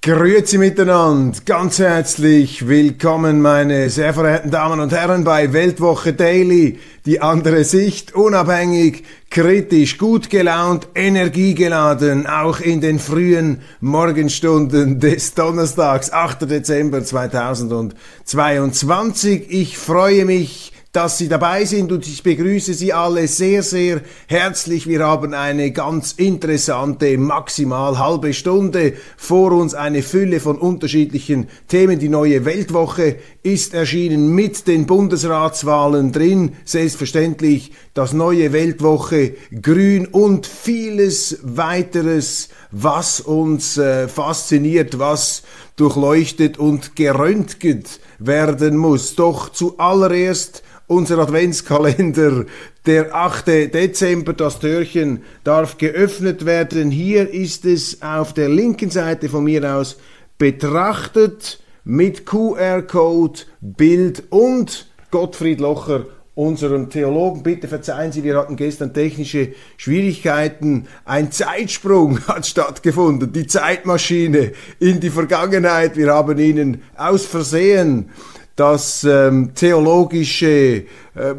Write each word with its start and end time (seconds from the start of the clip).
Grüezi 0.00 0.58
miteinander, 0.58 1.36
ganz 1.44 1.80
herzlich 1.80 2.68
willkommen 2.68 3.42
meine 3.42 3.90
sehr 3.90 4.14
verehrten 4.14 4.52
Damen 4.52 4.78
und 4.78 4.92
Herren 4.92 5.24
bei 5.24 5.52
Weltwoche 5.52 6.12
Daily, 6.12 6.78
die 7.04 7.20
andere 7.20 7.64
Sicht, 7.64 8.14
unabhängig, 8.14 9.02
kritisch, 9.28 9.98
gut 9.98 10.30
gelaunt, 10.30 10.86
energiegeladen, 10.94 12.28
auch 12.28 12.60
in 12.60 12.80
den 12.80 13.00
frühen 13.00 13.62
Morgenstunden 13.80 15.00
des 15.00 15.34
Donnerstags, 15.34 16.12
8. 16.12 16.48
Dezember 16.48 17.02
2022. 17.02 19.50
Ich 19.50 19.78
freue 19.78 20.26
mich, 20.26 20.72
dass 20.92 21.18
Sie 21.18 21.28
dabei 21.28 21.66
sind 21.66 21.92
und 21.92 22.06
ich 22.06 22.22
begrüße 22.22 22.72
Sie 22.72 22.94
alle 22.94 23.28
sehr, 23.28 23.62
sehr 23.62 24.00
herzlich. 24.26 24.86
Wir 24.86 25.04
haben 25.04 25.34
eine 25.34 25.70
ganz 25.70 26.12
interessante, 26.12 27.18
maximal 27.18 27.98
halbe 27.98 28.32
Stunde 28.32 28.94
vor 29.18 29.52
uns, 29.52 29.74
eine 29.74 30.02
Fülle 30.02 30.40
von 30.40 30.56
unterschiedlichen 30.56 31.48
Themen. 31.68 31.98
Die 31.98 32.08
neue 32.08 32.46
Weltwoche 32.46 33.16
ist 33.42 33.74
erschienen 33.74 34.34
mit 34.34 34.66
den 34.66 34.86
Bundesratswahlen 34.86 36.10
drin. 36.10 36.52
Selbstverständlich 36.64 37.72
das 37.92 38.14
neue 38.14 38.54
Weltwoche 38.54 39.34
Grün 39.60 40.06
und 40.06 40.46
vieles 40.46 41.38
weiteres, 41.42 42.48
was 42.70 43.20
uns 43.20 43.76
äh, 43.76 44.08
fasziniert, 44.08 44.98
was 44.98 45.42
durchleuchtet 45.76 46.58
und 46.58 46.96
geröntget 46.96 48.00
werden 48.18 48.76
muss. 48.76 49.14
Doch 49.14 49.50
zuallererst 49.50 50.62
unser 50.88 51.18
Adventskalender, 51.18 52.46
der 52.86 53.14
8. 53.14 53.46
Dezember, 53.46 54.32
das 54.32 54.58
Türchen 54.58 55.22
darf 55.44 55.78
geöffnet 55.78 56.44
werden. 56.44 56.90
Hier 56.90 57.32
ist 57.32 57.64
es 57.64 58.02
auf 58.02 58.34
der 58.34 58.48
linken 58.48 58.90
Seite 58.90 59.28
von 59.28 59.44
mir 59.44 59.76
aus 59.76 59.98
betrachtet 60.38 61.60
mit 61.84 62.26
QR-Code, 62.26 63.40
Bild 63.60 64.24
und 64.30 64.88
Gottfried 65.10 65.60
Locher, 65.60 66.06
unserem 66.34 66.88
Theologen. 66.88 67.42
Bitte 67.42 67.66
verzeihen 67.66 68.12
Sie, 68.12 68.22
wir 68.22 68.38
hatten 68.38 68.56
gestern 68.56 68.94
technische 68.94 69.54
Schwierigkeiten. 69.76 70.86
Ein 71.04 71.32
Zeitsprung 71.32 72.20
hat 72.28 72.46
stattgefunden, 72.46 73.32
die 73.32 73.46
Zeitmaschine 73.46 74.52
in 74.78 75.00
die 75.00 75.10
Vergangenheit. 75.10 75.96
Wir 75.96 76.14
haben 76.14 76.38
Ihnen 76.38 76.82
aus 76.96 77.26
Versehen 77.26 78.10
das 78.58 79.04
ähm, 79.04 79.52
theologische 79.54 80.84
äh, 81.14 81.34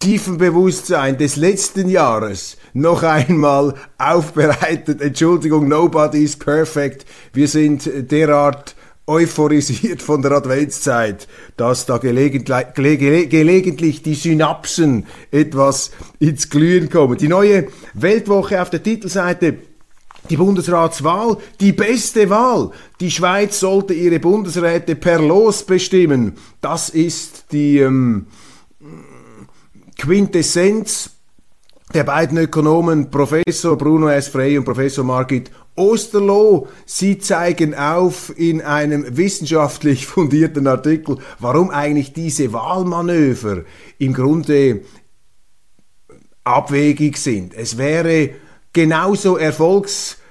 Tiefenbewusstsein 0.00 1.18
des 1.18 1.36
letzten 1.36 1.88
Jahres 1.88 2.56
noch 2.72 3.02
einmal 3.02 3.74
aufbereitet. 3.98 5.02
Entschuldigung, 5.02 5.68
nobody 5.68 6.22
is 6.22 6.36
perfect. 6.36 7.04
Wir 7.32 7.48
sind 7.48 8.10
derart 8.10 8.74
euphorisiert 9.06 10.00
von 10.00 10.22
der 10.22 10.32
Adventszeit, 10.32 11.28
dass 11.56 11.84
da 11.86 11.98
gelegentlich, 11.98 13.28
gelegentlich 13.28 14.02
die 14.02 14.14
Synapsen 14.14 15.06
etwas 15.30 15.90
ins 16.20 16.48
Glühen 16.48 16.88
kommen. 16.90 17.18
Die 17.18 17.28
neue 17.28 17.68
Weltwoche 17.94 18.62
auf 18.62 18.70
der 18.70 18.82
Titelseite 18.82 19.58
die 20.30 20.36
Bundesratswahl, 20.36 21.38
die 21.60 21.72
beste 21.72 22.30
Wahl. 22.30 22.70
Die 23.00 23.10
Schweiz 23.10 23.60
sollte 23.60 23.94
ihre 23.94 24.20
Bundesräte 24.20 24.94
per 24.96 25.20
Los 25.20 25.62
bestimmen. 25.62 26.36
Das 26.60 26.88
ist 26.90 27.46
die 27.52 27.78
ähm, 27.78 28.26
Quintessenz 29.98 31.10
der 31.94 32.04
beiden 32.04 32.36
Ökonomen 32.38 33.10
Professor 33.10 33.76
Bruno 33.76 34.08
S. 34.08 34.28
Frey 34.28 34.58
und 34.58 34.64
Professor 34.64 35.04
Margit 35.04 35.50
Osterloh. 35.74 36.68
Sie 36.84 37.18
zeigen 37.18 37.74
auf 37.74 38.32
in 38.36 38.60
einem 38.60 39.16
wissenschaftlich 39.16 40.06
fundierten 40.06 40.66
Artikel, 40.66 41.18
warum 41.38 41.70
eigentlich 41.70 42.12
diese 42.12 42.52
Wahlmanöver 42.52 43.62
im 43.98 44.12
Grunde 44.12 44.82
abwegig 46.44 47.16
sind. 47.16 47.54
Es 47.54 47.78
wäre 47.78 48.30
genauso 48.72 49.38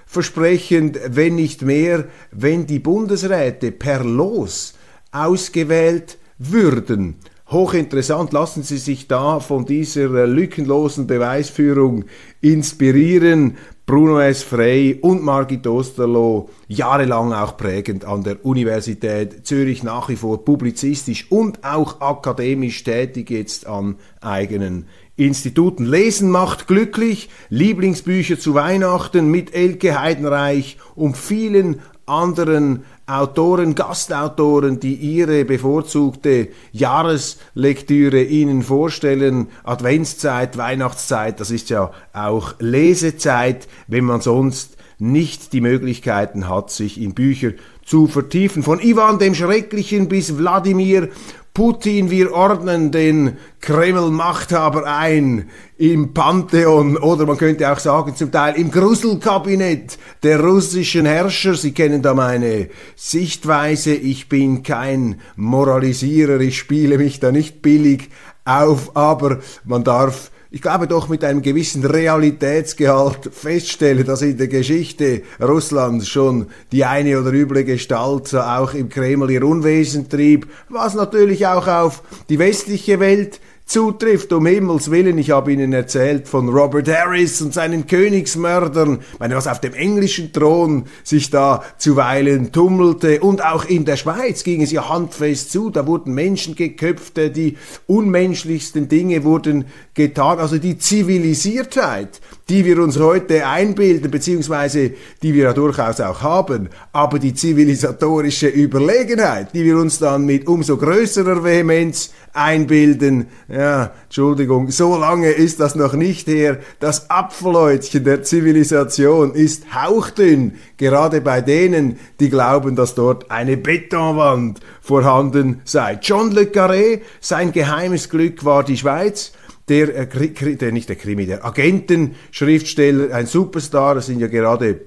erfolgsversprechend, 0.07 0.99
wenn 1.09 1.35
nicht 1.35 1.61
mehr, 1.61 2.05
wenn 2.31 2.65
die 2.65 2.79
Bundesräte 2.79 3.71
per 3.71 4.03
Los 4.03 4.73
ausgewählt 5.11 6.17
würden. 6.37 7.15
Hochinteressant, 7.49 8.33
lassen 8.33 8.63
Sie 8.63 8.77
sich 8.77 9.07
da 9.07 9.39
von 9.39 9.65
dieser 9.65 10.27
lückenlosen 10.27 11.07
Beweisführung 11.07 12.05
inspirieren. 12.41 13.57
Bruno 13.85 14.19
S. 14.19 14.43
Frey 14.43 14.97
und 15.01 15.23
Margit 15.23 15.65
Osterloh, 15.65 16.49
jahrelang 16.67 17.31
auch 17.31 17.55
prägend 17.55 18.03
an 18.03 18.21
der 18.23 18.45
Universität 18.45 19.47
Zürich, 19.47 19.81
nach 19.81 20.09
wie 20.09 20.17
vor 20.17 20.43
publizistisch 20.43 21.31
und 21.31 21.63
auch 21.63 22.01
akademisch 22.01 22.83
tätig 22.83 23.29
jetzt 23.29 23.65
an 23.65 23.95
eigenen 24.19 24.87
Instituten. 25.17 25.85
Lesen 25.85 26.29
macht 26.29 26.67
glücklich, 26.67 27.29
Lieblingsbücher 27.49 28.39
zu 28.39 28.53
Weihnachten 28.53 29.29
mit 29.29 29.53
Elke 29.53 29.99
Heidenreich 29.99 30.77
und 30.95 31.17
vielen 31.17 31.81
anderen 32.05 32.83
Autoren, 33.07 33.75
Gastautoren, 33.75 34.79
die 34.79 34.95
ihre 34.95 35.43
bevorzugte 35.43 36.49
Jahreslektüre 36.71 38.21
Ihnen 38.23 38.61
vorstellen. 38.61 39.47
Adventszeit, 39.63 40.57
Weihnachtszeit, 40.57 41.39
das 41.39 41.51
ist 41.51 41.69
ja 41.69 41.91
auch 42.13 42.55
Lesezeit, 42.59 43.67
wenn 43.87 44.05
man 44.05 44.21
sonst 44.21 44.77
nicht 44.99 45.53
die 45.53 45.61
Möglichkeiten 45.61 46.49
hat, 46.49 46.71
sich 46.71 46.99
in 46.99 47.13
Bücher 47.13 47.51
zu 47.85 48.07
vertiefen. 48.07 48.63
Von 48.63 48.79
Ivan 48.79 49.19
dem 49.19 49.35
Schrecklichen 49.35 50.09
bis 50.09 50.37
Wladimir 50.37 51.09
Putin, 51.57 52.11
wir 52.11 52.33
ordnen 52.33 52.91
den 52.91 53.37
Kreml-Machthaber 53.61 54.85
ein 54.85 55.49
im 55.79 56.13
Pantheon 56.13 56.97
oder 56.97 57.25
man 57.25 57.39
könnte 57.39 57.71
auch 57.71 57.79
sagen 57.79 58.15
zum 58.15 58.31
Teil 58.31 58.53
im 58.57 58.69
Gruselkabinett 58.69 59.97
der 60.21 60.39
russischen 60.39 61.07
Herrscher. 61.07 61.55
Sie 61.55 61.71
kennen 61.71 62.03
da 62.03 62.13
meine 62.13 62.69
Sichtweise. 62.95 63.95
Ich 63.95 64.29
bin 64.29 64.61
kein 64.61 65.19
Moralisierer, 65.35 66.39
ich 66.41 66.59
spiele 66.59 66.99
mich 66.99 67.19
da 67.19 67.31
nicht 67.31 67.63
billig 67.63 68.11
auf, 68.45 68.95
aber 68.95 69.39
man 69.65 69.83
darf 69.83 70.29
ich 70.49 70.61
glaube 70.61 70.87
doch 70.87 71.09
mit 71.09 71.23
einem 71.23 71.41
gewissen 71.41 71.83
Realitätsgehalt 71.83 73.29
feststelle, 73.33 74.03
dass 74.03 74.21
in 74.21 74.37
der 74.37 74.47
Geschichte 74.47 75.23
Russlands 75.41 76.07
schon 76.07 76.47
die 76.71 76.85
eine 76.85 77.19
oder 77.19 77.33
üble 77.33 77.65
Gestalt 77.65 78.33
auch 78.33 78.73
im 78.73 78.89
Kreml 78.89 79.29
ihr 79.29 79.43
Unwesen 79.43 80.09
trieb, 80.09 80.47
was 80.69 80.93
natürlich 80.93 81.47
auch 81.47 81.67
auf 81.67 82.01
die 82.29 82.39
westliche 82.39 82.99
Welt 82.99 83.41
zutrifft. 83.67 84.33
Um 84.33 84.45
Himmels 84.45 84.89
Willen, 84.89 85.17
ich 85.17 85.31
habe 85.31 85.51
Ihnen 85.51 85.73
erzählt 85.73 86.27
von 86.27 86.49
Robert 86.49 86.87
Harris 86.87 87.41
und 87.41 87.53
seinen 87.53 87.85
Königsmördern, 87.85 88.99
meine, 89.19 89.35
was 89.35 89.45
auf 89.45 89.61
dem 89.61 89.73
englischen 89.73 90.33
Thron 90.33 90.85
sich 91.03 91.29
da 91.29 91.63
zuweilen 91.77 92.51
tummelte. 92.51 93.19
Und 93.19 93.45
auch 93.45 93.65
in 93.65 93.85
der 93.85 93.97
Schweiz 93.97 94.43
ging 94.43 94.61
es 94.61 94.71
ja 94.71 94.89
handfest 94.89 95.51
zu. 95.51 95.69
Da 95.69 95.85
wurden 95.85 96.13
Menschen 96.13 96.55
geköpft, 96.55 97.17
die 97.35 97.57
unmenschlichsten 97.85 98.87
Dinge 98.87 99.23
wurden 99.23 99.65
getan. 99.93 100.39
Also 100.39 100.57
die 100.57 100.77
Zivilisiertheit 100.77 102.21
die 102.49 102.63
wir 102.63 102.81
uns 102.81 102.97
heute 102.97 103.45
einbilden, 103.45 104.09
beziehungsweise 104.09 104.91
die 105.21 105.33
wir 105.33 105.43
ja 105.45 105.53
durchaus 105.53 105.99
auch 105.99 106.21
haben, 106.21 106.69
aber 106.93 107.19
die 107.19 107.33
zivilisatorische 107.33 108.47
Überlegenheit, 108.47 109.53
die 109.53 109.65
wir 109.65 109.77
uns 109.77 109.99
dann 109.99 110.25
mit 110.25 110.47
umso 110.47 110.77
größerer 110.77 111.43
Vehemenz 111.43 112.11
einbilden, 112.33 113.27
ja, 113.49 113.91
Entschuldigung, 114.05 114.71
so 114.71 114.95
lange 114.95 115.31
ist 115.31 115.59
das 115.59 115.75
noch 115.75 115.93
nicht 115.93 116.27
her, 116.27 116.59
das 116.79 117.09
Apfelhäutchen 117.09 118.03
der 118.03 118.23
Zivilisation 118.23 119.33
ist 119.33 119.75
hauchdünn, 119.75 120.53
gerade 120.77 121.19
bei 121.19 121.41
denen, 121.41 121.97
die 122.19 122.29
glauben, 122.29 122.75
dass 122.75 122.95
dort 122.95 123.29
eine 123.29 123.57
Betonwand 123.57 124.61
vorhanden 124.81 125.61
sei. 125.65 125.99
John 126.01 126.31
Le 126.31 126.43
Carré, 126.43 127.01
sein 127.19 127.51
geheimes 127.51 128.09
Glück 128.09 128.45
war 128.45 128.63
die 128.63 128.77
Schweiz, 128.77 129.33
der, 129.69 129.95
äh, 129.95 130.55
der 130.55 130.71
nicht 130.71 130.89
der 130.89 130.95
Krimi, 130.95 131.25
der 131.25 131.45
Agentenschriftsteller, 131.45 133.13
ein 133.13 133.25
Superstar, 133.25 133.95
das 133.95 134.07
sind 134.07 134.19
ja 134.19 134.27
gerade 134.27 134.81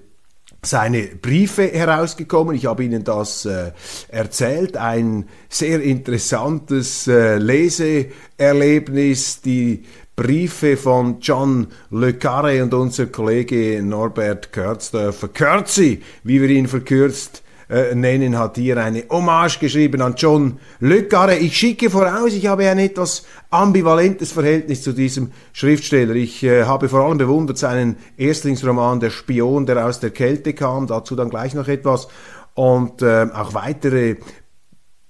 seine 0.63 1.03
Briefe 1.03 1.69
herausgekommen. 1.69 2.55
Ich 2.55 2.67
habe 2.67 2.85
Ihnen 2.85 3.05
das 3.05 3.47
äh, 3.47 3.73
erzählt. 4.09 4.77
Ein 4.77 5.27
sehr 5.49 5.81
interessantes 5.81 7.07
äh, 7.07 7.39
Leseerlebnis. 7.39 9.41
Die 9.41 9.85
Briefe 10.17 10.77
von 10.77 11.21
John 11.21 11.69
Le 11.91 12.13
Carre 12.13 12.63
und 12.63 12.75
unser 12.75 13.07
Kollege 13.07 13.83
Norbert 13.83 14.53
Kürzdörfer, 14.53 15.29
Kürzi, 15.29 16.03
wie 16.25 16.43
wir 16.43 16.51
ihn 16.51 16.69
verkürzt 16.69 17.43
äh, 17.71 17.95
nennen, 17.95 18.37
hat 18.37 18.57
hier 18.57 18.77
eine 18.79 19.05
Hommage 19.09 19.61
geschrieben 19.61 20.03
an 20.03 20.15
John 20.17 20.59
Le. 20.81 21.07
Ich 21.39 21.57
schicke 21.57 21.89
voraus, 21.89 22.33
ich 22.35 22.47
habe 22.47 22.69
ein 22.69 22.79
etwas 22.79 23.25
ambivalentes 23.51 24.33
Verhältnis 24.33 24.83
zu 24.83 24.93
diesem 24.93 25.31
Schriftsteller. 25.53 26.15
Ich 26.15 26.43
äh, 26.43 26.65
habe 26.65 26.89
vor 26.89 27.01
allem 27.01 27.19
bewundert 27.19 27.59
seinen 27.59 27.97
Erstlingsroman 28.17 29.01
Der 29.01 29.11
Spion, 29.11 29.67
der 29.67 29.87
aus 29.87 30.01
der 30.01 30.11
Kälte 30.11 30.53
kam, 30.53 30.87
dazu 30.87 31.15
dann 31.15 31.31
gleich 31.31 31.55
noch 31.55 31.69
etwas 31.69 32.09
und 32.55 33.03
äh, 33.03 33.27
auch 33.33 33.55
weitere 33.55 34.17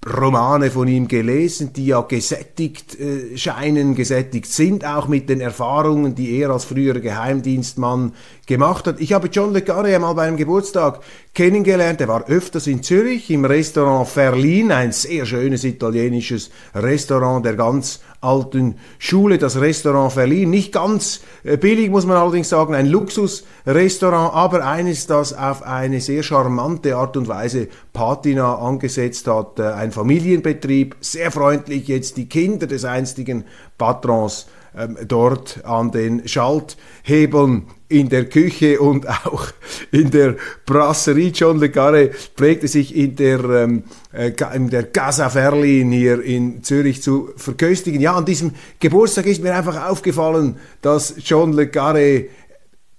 Romane 0.06 0.70
von 0.70 0.88
ihm 0.88 1.08
gelesen, 1.08 1.74
die 1.74 1.84
ja 1.84 2.00
gesättigt 2.00 2.98
äh, 2.98 3.36
scheinen, 3.36 3.94
gesättigt 3.94 4.46
sind, 4.46 4.82
auch 4.82 5.08
mit 5.08 5.28
den 5.28 5.42
Erfahrungen, 5.42 6.14
die 6.14 6.38
er 6.38 6.48
als 6.48 6.64
früherer 6.64 7.00
Geheimdienstmann 7.00 8.14
gemacht 8.46 8.86
hat. 8.86 8.98
Ich 8.98 9.12
habe 9.12 9.28
John 9.28 9.52
Le 9.52 9.60
Carre 9.60 9.94
einmal 9.94 10.14
bei 10.14 10.26
einem 10.26 10.38
Geburtstag 10.38 11.00
kennengelernt. 11.34 12.00
Er 12.00 12.08
war 12.08 12.26
öfters 12.28 12.66
in 12.66 12.82
Zürich 12.82 13.30
im 13.30 13.44
Restaurant 13.44 14.08
Ferlin, 14.08 14.72
ein 14.72 14.92
sehr 14.92 15.26
schönes 15.26 15.64
italienisches 15.64 16.50
Restaurant 16.74 17.44
der 17.44 17.56
ganz 17.56 18.00
alten 18.20 18.76
Schule, 18.98 19.38
das 19.38 19.60
Restaurant 19.60 20.12
Ferlin. 20.12 20.50
Nicht 20.50 20.72
ganz 20.72 21.20
äh, 21.42 21.56
billig, 21.56 21.90
muss 21.90 22.06
man 22.06 22.16
allerdings 22.16 22.48
sagen, 22.48 22.74
ein 22.74 22.86
Luxusrestaurant, 22.86 24.34
aber 24.34 24.66
eines, 24.66 25.06
das 25.06 25.32
auf 25.32 25.62
eine 25.62 26.00
sehr 26.00 26.22
charmante 26.22 26.96
Art 26.96 27.16
und 27.16 27.28
Weise 27.28 27.68
Patina 27.92 28.56
angesetzt 28.56 29.26
hat. 29.26 29.58
Äh, 29.58 29.72
ein 29.72 29.92
Familienbetrieb, 29.92 30.96
sehr 31.00 31.30
freundlich, 31.30 31.88
jetzt 31.88 32.16
die 32.16 32.28
Kinder 32.28 32.66
des 32.66 32.84
einstigen 32.84 33.44
Patrons 33.80 34.46
ähm, 34.76 34.98
dort 35.08 35.64
an 35.64 35.90
den 35.90 36.28
Schalthebeln 36.28 37.64
in 37.88 38.08
der 38.08 38.26
Küche 38.26 38.78
und 38.78 39.08
auch 39.08 39.46
in 39.90 40.10
der 40.10 40.36
Brasserie. 40.64 41.32
John 41.34 41.58
Le 41.58 41.70
Carre 41.70 42.10
pflegte 42.10 42.68
sich 42.68 42.94
in 42.94 43.16
der, 43.16 43.42
ähm, 43.42 43.82
äh, 44.12 44.32
in 44.54 44.70
der 44.70 44.84
Casa 44.84 45.28
Ferlin 45.28 45.90
hier 45.90 46.22
in 46.22 46.62
Zürich 46.62 47.02
zu 47.02 47.30
verköstigen. 47.36 48.00
Ja, 48.00 48.14
an 48.14 48.26
diesem 48.26 48.52
Geburtstag 48.78 49.26
ist 49.26 49.42
mir 49.42 49.54
einfach 49.54 49.88
aufgefallen, 49.88 50.56
dass 50.82 51.14
John 51.18 51.52
Le 51.52 51.66
Carre 51.66 52.26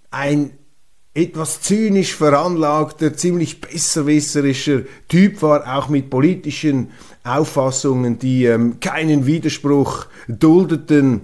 ein 0.10 0.52
etwas 1.14 1.62
zynisch 1.62 2.16
veranlagter, 2.16 3.14
ziemlich 3.14 3.60
besserwisserischer 3.60 4.82
Typ 5.10 5.42
war, 5.42 5.78
auch 5.78 5.90
mit 5.90 6.10
politischen 6.10 6.92
Auffassungen, 7.24 8.18
die 8.18 8.46
ähm, 8.46 8.80
keinen 8.80 9.26
Widerspruch 9.26 10.06
duldeten. 10.28 11.22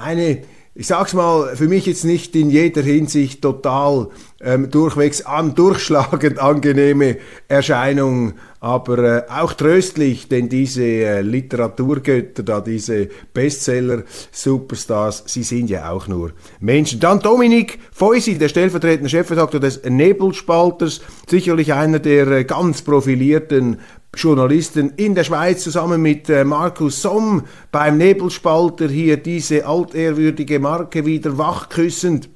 Eine 0.00 0.42
ich 0.78 0.88
sag's 0.88 1.14
mal, 1.14 1.56
für 1.56 1.68
mich 1.68 1.86
jetzt 1.86 2.04
nicht 2.04 2.36
in 2.36 2.50
jeder 2.50 2.82
Hinsicht 2.82 3.40
total 3.40 4.08
ähm, 4.42 4.70
durchwegs 4.70 5.22
an, 5.24 5.54
durchschlagend 5.54 6.38
angenehme 6.38 7.16
Erscheinung, 7.48 8.34
aber 8.60 8.98
äh, 8.98 9.22
auch 9.30 9.54
tröstlich, 9.54 10.28
denn 10.28 10.50
diese 10.50 10.84
äh, 10.84 11.20
Literaturgötter 11.22 12.42
da, 12.42 12.60
diese 12.60 13.08
Bestseller-Superstars, 13.32 15.24
sie 15.26 15.44
sind 15.44 15.70
ja 15.70 15.90
auch 15.90 16.08
nur 16.08 16.32
Menschen. 16.60 17.00
Dann 17.00 17.20
Dominik 17.20 17.78
Feusi, 17.92 18.36
der 18.36 18.50
stellvertretende 18.50 19.08
Chefredakteur 19.08 19.60
des 19.60 19.82
Nebelspalters, 19.82 21.00
sicherlich 21.26 21.72
einer 21.72 22.00
der 22.00 22.26
äh, 22.28 22.44
ganz 22.44 22.82
profilierten 22.82 23.78
Journalisten 24.16 24.92
in 24.96 25.14
der 25.14 25.24
Schweiz 25.24 25.62
zusammen 25.62 26.02
mit 26.02 26.28
äh, 26.28 26.44
Markus 26.44 27.02
Somm 27.02 27.44
beim 27.70 27.98
Nebelspalter 27.98 28.88
hier 28.88 29.16
diese 29.18 29.66
altehrwürdige 29.66 30.58
Marke 30.58 31.06
wieder 31.06 31.38
wachküssend. 31.38 32.28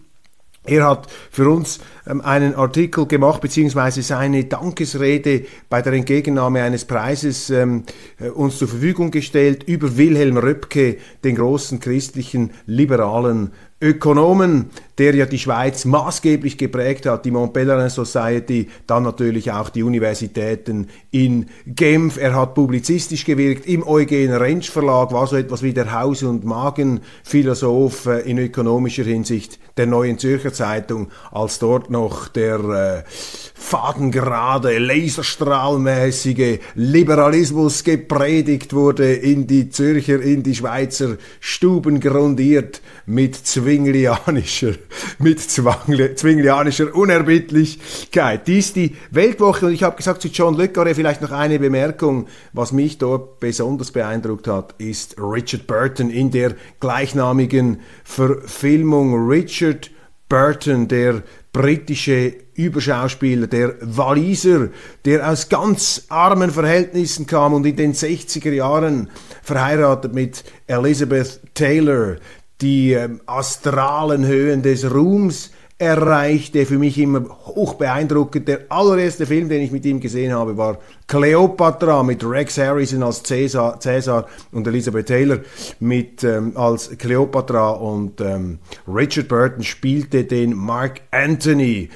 Er 0.64 0.86
hat 0.86 1.06
für 1.30 1.48
uns 1.48 1.80
ähm, 2.06 2.20
einen 2.20 2.54
Artikel 2.54 3.06
gemacht, 3.06 3.40
beziehungsweise 3.40 4.02
seine 4.02 4.44
Dankesrede 4.44 5.46
bei 5.70 5.80
der 5.80 5.94
Entgegennahme 5.94 6.62
eines 6.62 6.84
Preises 6.84 7.48
ähm, 7.48 7.84
äh, 8.18 8.28
uns 8.28 8.58
zur 8.58 8.68
Verfügung 8.68 9.10
gestellt 9.10 9.62
über 9.62 9.96
Wilhelm 9.96 10.36
Röpke, 10.36 10.98
den 11.24 11.36
großen 11.36 11.80
christlichen 11.80 12.52
liberalen 12.66 13.52
Ökonomen, 13.82 14.70
der 14.98 15.14
ja 15.14 15.24
die 15.24 15.38
Schweiz 15.38 15.86
maßgeblich 15.86 16.58
geprägt 16.58 17.06
hat, 17.06 17.24
die 17.24 17.30
Mont 17.30 17.54
Pelerin 17.54 17.88
Society, 17.88 18.68
dann 18.86 19.04
natürlich 19.04 19.52
auch 19.52 19.70
die 19.70 19.82
Universitäten 19.82 20.88
in 21.10 21.46
Genf. 21.66 22.18
Er 22.18 22.34
hat 22.34 22.54
publizistisch 22.54 23.24
gewirkt 23.24 23.64
im 23.64 23.86
Eugen 23.86 24.34
Rentsch 24.34 24.70
Verlag, 24.70 25.12
war 25.12 25.26
so 25.26 25.36
etwas 25.36 25.62
wie 25.62 25.72
der 25.72 25.98
Haus- 25.98 26.22
und 26.22 26.44
Magenphilosoph 26.44 28.04
äh, 28.04 28.20
in 28.20 28.36
ökonomischer 28.36 29.04
Hinsicht 29.04 29.58
der 29.78 29.86
Neuen 29.86 30.18
Zürcher 30.18 30.52
Zeitung, 30.52 31.08
als 31.30 31.58
dort 31.58 31.88
noch 31.88 32.28
der 32.28 32.58
äh, 32.58 33.10
fadengerade, 33.54 34.76
laserstrahlmäßige 34.78 36.58
Liberalismus 36.74 37.84
gepredigt 37.84 38.74
wurde, 38.74 39.14
in 39.14 39.46
die 39.46 39.70
Zürcher, 39.70 40.20
in 40.20 40.42
die 40.42 40.54
Schweizer 40.54 41.16
Stuben 41.40 42.00
grundiert 42.00 42.82
mit 43.06 43.36
zwinglianischer, 43.70 44.74
mit 45.18 45.40
zwinglianischer 45.40 46.92
Unerbittlichkeit. 46.92 48.48
Dies 48.48 48.72
die 48.72 48.96
Weltwoche. 49.12 49.66
Und 49.66 49.72
ich 49.72 49.84
habe 49.84 49.96
gesagt 49.96 50.22
zu 50.22 50.28
John 50.28 50.56
Le 50.56 50.68
vielleicht 50.92 51.22
noch 51.22 51.30
eine 51.30 51.60
Bemerkung, 51.60 52.26
was 52.52 52.72
mich 52.72 52.98
dort 52.98 53.38
besonders 53.38 53.92
beeindruckt 53.92 54.48
hat, 54.48 54.74
ist 54.78 55.16
Richard 55.20 55.68
Burton 55.68 56.10
in 56.10 56.32
der 56.32 56.56
gleichnamigen 56.80 57.80
Verfilmung. 58.02 59.28
Richard 59.28 59.92
Burton, 60.28 60.88
der 60.88 61.22
britische 61.52 62.34
Überschauspieler, 62.54 63.46
der 63.46 63.74
Waliser, 63.80 64.68
der 65.04 65.28
aus 65.28 65.48
ganz 65.48 66.06
armen 66.08 66.50
Verhältnissen 66.50 67.26
kam 67.26 67.54
und 67.54 67.66
in 67.66 67.76
den 67.76 67.94
60er 67.94 68.52
Jahren 68.52 69.10
verheiratet 69.42 70.14
mit 70.14 70.44
Elizabeth 70.66 71.40
Taylor, 71.54 72.16
die 72.60 72.92
ähm, 72.92 73.20
astralen 73.26 74.26
Höhen 74.26 74.62
des 74.62 74.90
Ruhms 74.92 75.50
erreichte, 75.80 76.66
für 76.66 76.76
mich 76.76 76.98
immer 76.98 77.24
hoch 77.46 77.74
beeindruckend. 77.74 78.46
Der 78.46 78.60
allererste 78.68 79.24
Film, 79.24 79.48
den 79.48 79.62
ich 79.62 79.72
mit 79.72 79.86
ihm 79.86 79.98
gesehen 79.98 80.34
habe, 80.34 80.58
war 80.58 80.78
Cleopatra 81.06 82.02
mit 82.02 82.22
Rex 82.22 82.58
Harrison 82.58 83.02
als 83.02 83.22
Caesar, 83.22 83.78
Caesar 83.78 84.26
und 84.52 84.66
Elizabeth 84.66 85.06
Taylor 85.06 85.38
mit 85.80 86.22
ähm, 86.22 86.52
als 86.54 86.90
Cleopatra 86.98 87.70
und 87.70 88.20
ähm, 88.20 88.58
Richard 88.86 89.28
Burton 89.28 89.64
spielte 89.64 90.24
den 90.24 90.54
Mark 90.54 91.00
Anthony. 91.12 91.88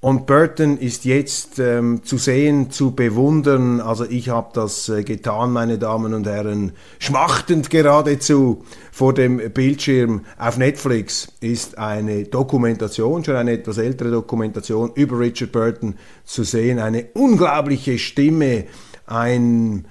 Und 0.00 0.26
Burton 0.26 0.78
ist 0.78 1.04
jetzt 1.04 1.58
ähm, 1.58 2.04
zu 2.04 2.18
sehen, 2.18 2.70
zu 2.70 2.92
bewundern. 2.92 3.80
Also 3.80 4.04
ich 4.04 4.28
habe 4.28 4.50
das 4.52 4.88
äh, 4.88 5.02
getan, 5.02 5.50
meine 5.50 5.76
Damen 5.76 6.14
und 6.14 6.24
Herren, 6.24 6.72
schmachtend 7.00 7.68
geradezu 7.68 8.62
vor 8.92 9.12
dem 9.12 9.38
Bildschirm. 9.52 10.24
Auf 10.38 10.56
Netflix 10.56 11.32
ist 11.40 11.78
eine 11.78 12.24
Dokumentation, 12.24 13.24
schon 13.24 13.34
eine 13.34 13.50
etwas 13.50 13.78
ältere 13.78 14.12
Dokumentation 14.12 14.92
über 14.94 15.18
Richard 15.18 15.50
Burton 15.50 15.96
zu 16.24 16.44
sehen. 16.44 16.78
Eine 16.78 17.06
unglaubliche 17.14 17.98
Stimme, 17.98 18.66
ein 19.06 19.86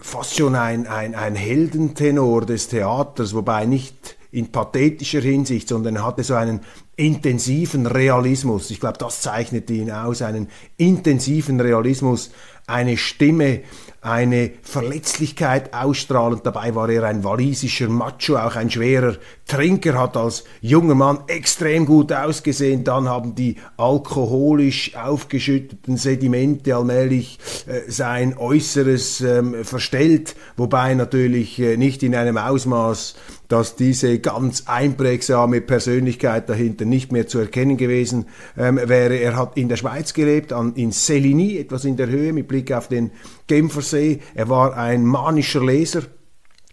fast 0.00 0.36
schon 0.36 0.54
ein, 0.54 0.86
ein, 0.86 1.16
ein 1.16 1.34
Heldentenor 1.34 2.46
des 2.46 2.68
Theaters, 2.68 3.34
wobei 3.34 3.64
nicht 3.64 4.16
in 4.30 4.52
pathetischer 4.52 5.20
Hinsicht, 5.20 5.68
sondern 5.68 5.96
er 5.96 6.06
hatte 6.06 6.22
so 6.22 6.34
einen 6.34 6.60
intensiven 6.96 7.86
Realismus. 7.86 8.70
Ich 8.70 8.80
glaube, 8.80 8.98
das 8.98 9.20
zeichnet 9.20 9.70
ihn 9.70 9.90
aus, 9.90 10.22
einen 10.22 10.48
intensiven 10.76 11.60
Realismus, 11.60 12.30
eine 12.66 12.96
Stimme, 12.96 13.62
eine 14.04 14.50
Verletzlichkeit 14.62 15.72
ausstrahlend. 15.72 16.44
Dabei 16.44 16.74
war 16.74 16.90
er 16.90 17.04
ein 17.04 17.24
walisischer 17.24 17.88
Macho, 17.88 18.36
auch 18.36 18.54
ein 18.54 18.70
schwerer 18.70 19.16
Trinker, 19.46 19.98
hat 19.98 20.16
als 20.16 20.44
junger 20.60 20.94
Mann 20.94 21.20
extrem 21.26 21.86
gut 21.86 22.12
ausgesehen. 22.12 22.84
Dann 22.84 23.08
haben 23.08 23.34
die 23.34 23.56
alkoholisch 23.78 24.94
aufgeschütteten 24.94 25.96
Sedimente 25.96 26.76
allmählich 26.76 27.38
äh, 27.66 27.90
sein 27.90 28.36
Äußeres 28.36 29.22
ähm, 29.22 29.64
verstellt, 29.64 30.36
wobei 30.58 30.92
natürlich 30.94 31.58
äh, 31.58 31.78
nicht 31.78 32.02
in 32.02 32.14
einem 32.14 32.36
Ausmaß, 32.36 33.14
dass 33.48 33.76
diese 33.76 34.18
ganz 34.18 34.64
einprägsame 34.66 35.60
Persönlichkeit 35.60 36.48
dahinter 36.48 36.84
nicht 36.84 37.12
mehr 37.12 37.26
zu 37.26 37.38
erkennen 37.38 37.76
gewesen 37.76 38.26
ähm, 38.56 38.76
wäre. 38.76 39.16
Er 39.16 39.36
hat 39.36 39.56
in 39.56 39.68
der 39.68 39.76
Schweiz 39.76 40.12
gelebt, 40.12 40.52
an, 40.52 40.74
in 40.74 40.92
Celigny, 40.92 41.58
etwas 41.58 41.84
in 41.84 41.96
der 41.96 42.08
Höhe, 42.08 42.32
mit 42.32 42.48
Blick 42.48 42.72
auf 42.72 42.88
den 42.88 43.12
Genfersee. 43.46 43.93
Er 44.34 44.48
war 44.48 44.76
ein 44.76 45.04
manischer 45.04 45.64
Leser. 45.64 46.02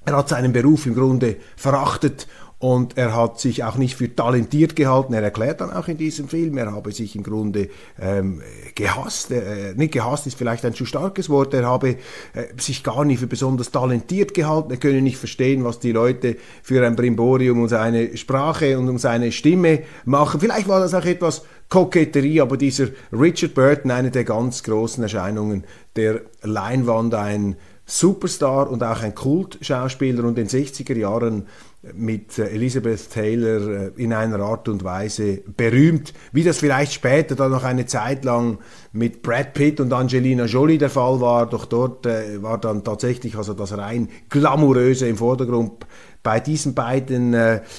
Er 0.06 0.18
hat 0.18 0.30
seinen 0.30 0.52
Beruf 0.52 0.86
im 0.86 0.96
Grunde 0.96 1.38
verachtet 1.56 2.28
und 2.62 2.96
er 2.96 3.16
hat 3.16 3.40
sich 3.40 3.64
auch 3.64 3.76
nicht 3.76 3.96
für 3.96 4.16
talentiert 4.16 4.76
gehalten. 4.76 5.16
Er 5.16 5.24
erklärt 5.24 5.62
dann 5.62 5.72
auch 5.72 5.88
in 5.88 5.98
diesem 5.98 6.28
Film, 6.28 6.60
er 6.60 6.72
habe 6.72 6.92
sich 6.92 7.16
im 7.16 7.24
Grunde 7.24 7.70
ähm, 8.00 8.44
gehasst. 8.76 9.32
Äh, 9.32 9.74
nicht 9.76 9.94
gehasst 9.94 10.28
ist 10.28 10.38
vielleicht 10.38 10.64
ein 10.64 10.76
zu 10.76 10.86
starkes 10.86 11.28
Wort. 11.28 11.56
Er 11.56 11.66
habe 11.66 11.90
äh, 11.90 11.96
sich 12.58 12.84
gar 12.84 13.04
nicht 13.04 13.20
für 13.20 13.26
besonders 13.26 13.72
talentiert 13.72 14.36
gehalten. 14.36 14.70
Er 14.70 14.78
könne 14.78 15.02
nicht 15.02 15.18
verstehen, 15.18 15.64
was 15.64 15.80
die 15.80 15.92
Leute 15.92 16.38
für 16.62 16.86
ein 16.86 16.96
Brimborium 16.96 17.62
um 17.62 17.68
seine 17.68 18.16
Sprache 18.16 18.78
und 18.78 18.88
um 18.90 19.00
seine 19.00 19.32
Stimme 19.32 19.80
machen. 20.06 20.40
Vielleicht 20.40 20.68
war 20.68 20.82
das 20.82 20.94
auch 20.94 21.06
etwas 21.06 21.44
Koketterie, 21.70 22.42
aber 22.42 22.58
dieser 22.58 22.90
Richard 23.12 23.56
Burton, 23.56 23.90
eine 23.90 24.12
der 24.12 24.24
ganz 24.24 24.62
großen 24.62 25.02
Erscheinungen 25.02 25.64
der 25.96 26.22
Leinwand, 26.44 27.16
ein 27.16 27.56
Superstar 27.86 28.70
und 28.70 28.84
auch 28.84 29.02
ein 29.02 29.16
Kultschauspieler 29.16 30.24
und 30.24 30.38
in 30.38 30.48
den 30.48 30.48
60er 30.48 30.96
Jahren 30.96 31.48
mit 31.94 32.38
äh, 32.38 32.48
Elizabeth 32.50 33.10
Taylor 33.10 33.88
äh, 33.88 33.92
in 33.96 34.14
einer 34.14 34.40
Art 34.40 34.68
und 34.68 34.84
Weise 34.84 35.42
berühmt, 35.58 36.14
wie 36.32 36.44
das 36.44 36.60
vielleicht 36.60 36.94
später 36.94 37.36
dann 37.36 37.52
noch 37.52 37.64
eine 37.64 37.88
Zeit 37.88 38.24
lang 38.24 38.60
mit 38.94 39.24
Brad 39.24 39.54
Pitt 39.54 39.80
und 39.80 39.92
Angelina 39.92 40.46
Jolie 40.46 40.78
der 40.78 40.92
Fall 40.92 41.22
war, 41.22 41.50
doch 41.50 41.66
dort 41.66 42.06
äh, 42.06 42.42
war 42.42 42.60
dann 42.60 42.84
tatsächlich 42.84 43.36
also 43.36 43.54
das 43.54 43.76
rein 43.76 44.10
glamouröse 44.30 45.08
im 45.08 45.18
Vordergrund. 45.18 45.88
Bei 46.24 46.40
diesen 46.40 46.76
beiden 46.76 47.36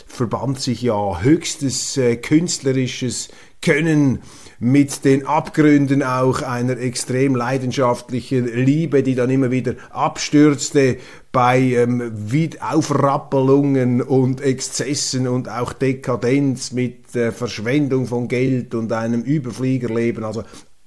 verband 0.08 0.58
sich 0.58 0.82
ja 0.82 1.20
höchstes 1.20 1.96
künstlerisches 2.22 3.28
Können 3.60 4.18
mit 4.64 5.04
den 5.04 5.26
Abgründen 5.26 6.04
auch 6.04 6.40
einer 6.40 6.78
extrem 6.78 7.34
leidenschaftlichen 7.34 8.46
Liebe, 8.46 9.02
die 9.02 9.16
dann 9.16 9.28
immer 9.28 9.50
wieder 9.50 9.74
abstürzte 9.90 10.98
bei 11.32 11.58
ähm, 11.58 12.12
Aufrappelungen 12.60 14.02
und 14.02 14.40
Exzessen 14.40 15.26
und 15.26 15.48
auch 15.48 15.72
Dekadenz 15.72 16.70
mit 16.70 17.16
äh, 17.16 17.32
Verschwendung 17.32 18.06
von 18.06 18.28
Geld 18.28 18.76
und 18.76 18.92
einem 18.92 19.22
Überfliegerleben. 19.22 20.22
Also 20.22 20.44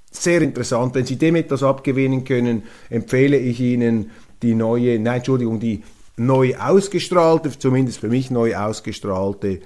sehr 0.10 0.42
interessant. 0.42 0.96
Wenn 0.96 1.06
Sie 1.06 1.18
dem 1.18 1.36
etwas 1.36 1.62
abgewinnen 1.62 2.24
können, 2.24 2.64
empfehle 2.90 3.38
ich 3.38 3.60
Ihnen 3.60 4.12
die 4.42 4.56
neue, 4.56 4.98
nein, 5.00 5.18
Entschuldigung, 5.18 5.60
die 5.60 5.84
neu 6.16 6.56
ausgestrahlte, 6.56 7.52
zumindest 7.60 8.00
für 8.00 8.08
mich 8.08 8.32
neu 8.32 8.56
ausgestrahlte 8.56 9.60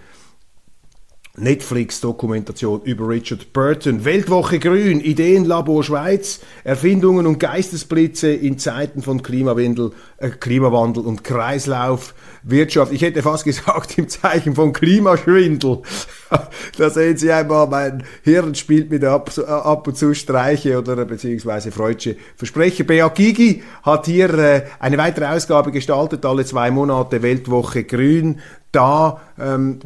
Netflix-Dokumentation 1.39 2.81
über 2.83 3.07
Richard 3.07 3.53
Burton. 3.53 4.05
Weltwoche 4.05 4.59
Grün, 4.59 4.99
Ideenlabor 4.99 5.83
Schweiz, 5.83 6.41
Erfindungen 6.63 7.25
und 7.25 7.39
Geistesblitze 7.39 8.31
in 8.31 8.57
Zeiten 8.59 9.01
von 9.01 9.23
Klimawandel, 9.23 9.91
äh, 10.17 10.29
Klimawandel 10.29 11.05
und 11.05 11.23
Kreislaufwirtschaft. 11.23 12.91
Ich 12.91 13.01
hätte 13.01 13.21
fast 13.21 13.43
gesagt, 13.45 13.97
im 13.97 14.09
Zeichen 14.09 14.55
von 14.55 14.73
Klimaschwindel. 14.73 15.81
da 16.77 16.89
sehen 16.89 17.17
Sie 17.17 17.31
einmal, 17.31 17.67
mein 17.67 18.03
Hirn 18.23 18.55
spielt 18.55 18.89
mit 18.89 19.03
ab, 19.03 19.31
ab 19.47 19.87
und 19.87 19.97
zu 19.97 20.13
Streiche 20.13 20.77
oder 20.77 21.05
beziehungsweise 21.05 21.71
freudsche 21.71 22.15
Versprecher. 22.35 22.83
Bea 22.83 23.09
Gigi 23.09 23.63
hat 23.83 24.05
hier 24.05 24.33
äh, 24.33 24.63
eine 24.79 24.97
weitere 24.97 25.25
Ausgabe 25.25 25.71
gestaltet, 25.71 26.25
alle 26.25 26.45
zwei 26.45 26.71
Monate 26.71 27.21
Weltwoche 27.21 27.83
Grün. 27.83 28.39
Da 28.71 29.19
ähm, 29.39 29.79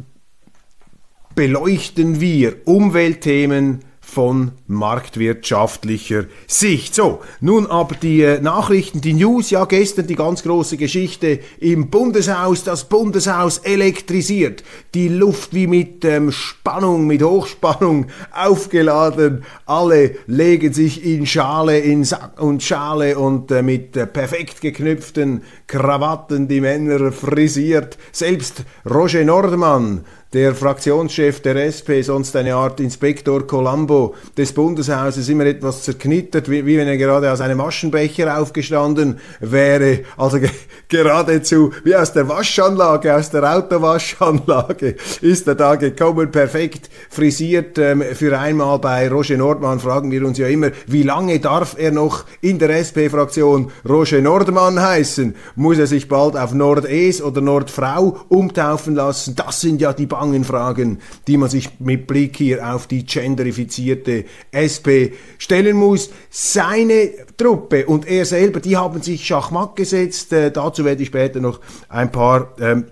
beleuchten 1.34 2.20
wir 2.20 2.56
Umweltthemen 2.64 3.80
von 4.14 4.52
marktwirtschaftlicher 4.68 6.26
Sicht. 6.46 6.94
So, 6.94 7.20
nun 7.40 7.66
aber 7.66 7.96
die 7.96 8.22
äh, 8.22 8.40
Nachrichten, 8.40 9.00
die 9.00 9.14
News, 9.14 9.50
ja 9.50 9.64
gestern 9.64 10.06
die 10.06 10.14
ganz 10.14 10.42
große 10.42 10.76
Geschichte 10.76 11.40
im 11.58 11.90
Bundeshaus, 11.90 12.62
das 12.62 12.84
Bundeshaus 12.84 13.58
elektrisiert, 13.58 14.62
die 14.94 15.08
Luft 15.08 15.52
wie 15.52 15.66
mit 15.66 16.04
ähm, 16.04 16.30
Spannung, 16.30 17.06
mit 17.06 17.22
Hochspannung 17.22 18.06
aufgeladen, 18.32 19.42
alle 19.66 20.16
legen 20.26 20.72
sich 20.72 21.04
in 21.04 21.26
Schale, 21.26 21.78
in 21.80 22.04
Sack 22.04 22.40
und 22.40 22.62
Schale 22.62 23.18
und 23.18 23.50
äh, 23.50 23.62
mit 23.62 23.96
äh, 23.96 24.06
perfekt 24.06 24.60
geknüpften 24.60 25.42
Krawatten, 25.66 26.46
die 26.46 26.60
Männer 26.60 27.10
frisiert, 27.10 27.98
selbst 28.12 28.64
Roger 28.88 29.24
Nordmann, 29.24 30.04
der 30.34 30.52
Fraktionschef 30.56 31.40
der 31.42 31.54
SP, 31.62 32.02
sonst 32.02 32.34
eine 32.34 32.56
Art 32.56 32.80
Inspektor 32.80 33.46
Colombo 33.46 34.16
des 34.36 34.52
Bundeshauses, 34.52 35.28
immer 35.28 35.46
etwas 35.46 35.84
zerknittert, 35.84 36.50
wie, 36.50 36.66
wie 36.66 36.76
wenn 36.76 36.88
er 36.88 36.96
gerade 36.96 37.30
aus 37.30 37.40
einem 37.40 37.60
Aschenbecher 37.60 38.40
aufgestanden 38.40 39.20
wäre, 39.38 40.00
also 40.16 40.40
ge 40.40 40.50
geradezu 40.88 41.72
wie 41.82 41.96
aus 41.96 42.12
der 42.12 42.28
Waschanlage, 42.28 43.14
aus 43.14 43.30
der 43.30 43.56
Autowaschanlage 43.56 44.96
ist 45.20 45.46
er 45.48 45.54
da 45.54 45.76
gekommen, 45.76 46.30
perfekt 46.30 46.90
frisiert. 47.10 47.78
Ähm, 47.78 48.02
für 48.02 48.38
einmal 48.38 48.78
bei 48.78 49.08
Roger 49.08 49.36
Nordmann 49.36 49.80
fragen 49.80 50.10
wir 50.10 50.24
uns 50.26 50.38
ja 50.38 50.48
immer, 50.48 50.70
wie 50.86 51.02
lange 51.02 51.38
darf 51.40 51.76
er 51.78 51.90
noch 51.90 52.24
in 52.40 52.58
der 52.58 52.70
SP-Fraktion 52.70 53.70
Roger 53.88 54.20
Nordmann 54.20 54.80
heißen? 54.80 55.34
Muss 55.54 55.78
er 55.78 55.86
sich 55.86 56.08
bald 56.08 56.36
auf 56.36 56.54
Nordes 56.54 57.22
oder 57.22 57.40
Nordfrau 57.40 58.18
umtaufen 58.28 58.94
lassen? 58.94 59.36
Das 59.36 59.60
sind 59.60 59.80
ja 59.80 59.92
die 59.92 60.06
bangen 60.24 60.44
Fragen, 60.44 60.98
die 61.26 61.36
man 61.36 61.50
sich 61.50 61.68
mit 61.80 62.06
Blick 62.06 62.36
hier 62.36 62.74
auf 62.74 62.86
die 62.86 63.04
genderifizierte 63.04 64.24
SP 64.56 65.12
stellen 65.36 65.76
muss. 65.76 66.10
Seine 66.30 67.10
Truppe 67.36 67.84
und 67.86 68.06
er 68.06 68.24
selber, 68.24 68.60
die 68.60 68.76
haben 68.76 69.02
sich 69.02 69.26
Schachmatt 69.26 69.76
gesetzt. 69.76 70.32
Äh, 70.32 70.50
dazu 70.50 70.84
werde 70.84 71.02
ich 71.02 71.08
später 71.08 71.40
noch 71.40 71.60
ein 71.88 72.10
paar 72.10 72.54
ähm, 72.58 72.86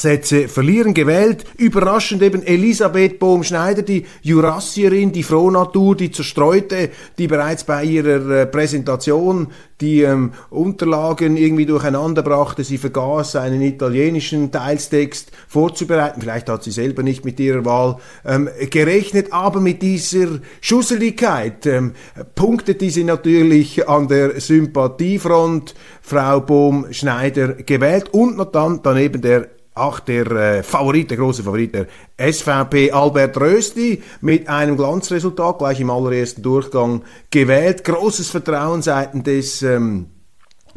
Sätze 0.00 0.48
verlieren 0.48 0.94
gewählt. 0.94 1.44
Überraschend 1.56 2.22
eben 2.22 2.42
Elisabeth 2.44 3.18
Bohm-Schneider, 3.18 3.82
die 3.82 4.06
Jurassierin, 4.22 5.10
die 5.12 5.24
Frohnatur, 5.24 5.96
die 5.96 6.12
Zerstreute, 6.12 6.90
die 7.18 7.26
bereits 7.26 7.64
bei 7.64 7.82
ihrer 7.84 8.30
äh, 8.30 8.46
Präsentation 8.46 9.48
die 9.80 10.02
ähm, 10.02 10.32
Unterlagen 10.50 11.36
irgendwie 11.36 11.66
durcheinander 11.66 12.22
brachte. 12.22 12.64
Sie 12.64 12.78
vergaß, 12.78 13.36
einen 13.36 13.62
italienischen 13.62 14.50
Teilstext 14.50 15.30
vorzubereiten. 15.46 16.20
Vielleicht 16.20 16.48
hat 16.48 16.64
sie 16.64 16.72
selber 16.72 17.02
nicht 17.02 17.24
mit 17.24 17.38
ihrer 17.38 17.64
Wahl 17.64 17.98
ähm, 18.24 18.48
gerechnet, 18.70 19.32
aber 19.32 19.60
mit 19.60 19.82
dieser 19.82 20.40
Schusseligkeit 20.60 21.66
ähm, 21.66 21.92
punktete 22.34 22.90
sie 22.90 23.04
natürlich 23.04 23.88
an 23.88 24.08
der 24.08 24.40
Sympathiefront 24.40 25.74
Frau 26.02 26.40
Bohm-Schneider 26.40 27.54
gewählt 27.54 28.08
und 28.12 28.54
dann 28.54 28.80
daneben 28.82 29.20
der 29.22 29.48
Ach, 29.78 30.00
der 30.00 30.26
äh, 30.32 30.62
Favorit, 30.62 31.10
der 31.10 31.18
große 31.18 31.42
Favorit 31.42 31.74
der 31.74 31.86
SVP, 32.32 32.90
Albert 32.90 33.40
Rösti, 33.40 34.02
mit 34.20 34.48
einem 34.48 34.76
Glanzresultat 34.76 35.58
gleich 35.58 35.80
im 35.80 35.90
allerersten 35.90 36.42
Durchgang 36.42 37.02
gewählt. 37.30 37.84
Großes 37.84 38.30
Vertrauen 38.30 38.82
seitens 38.82 39.24
des 39.24 39.62
ähm, 39.62 40.06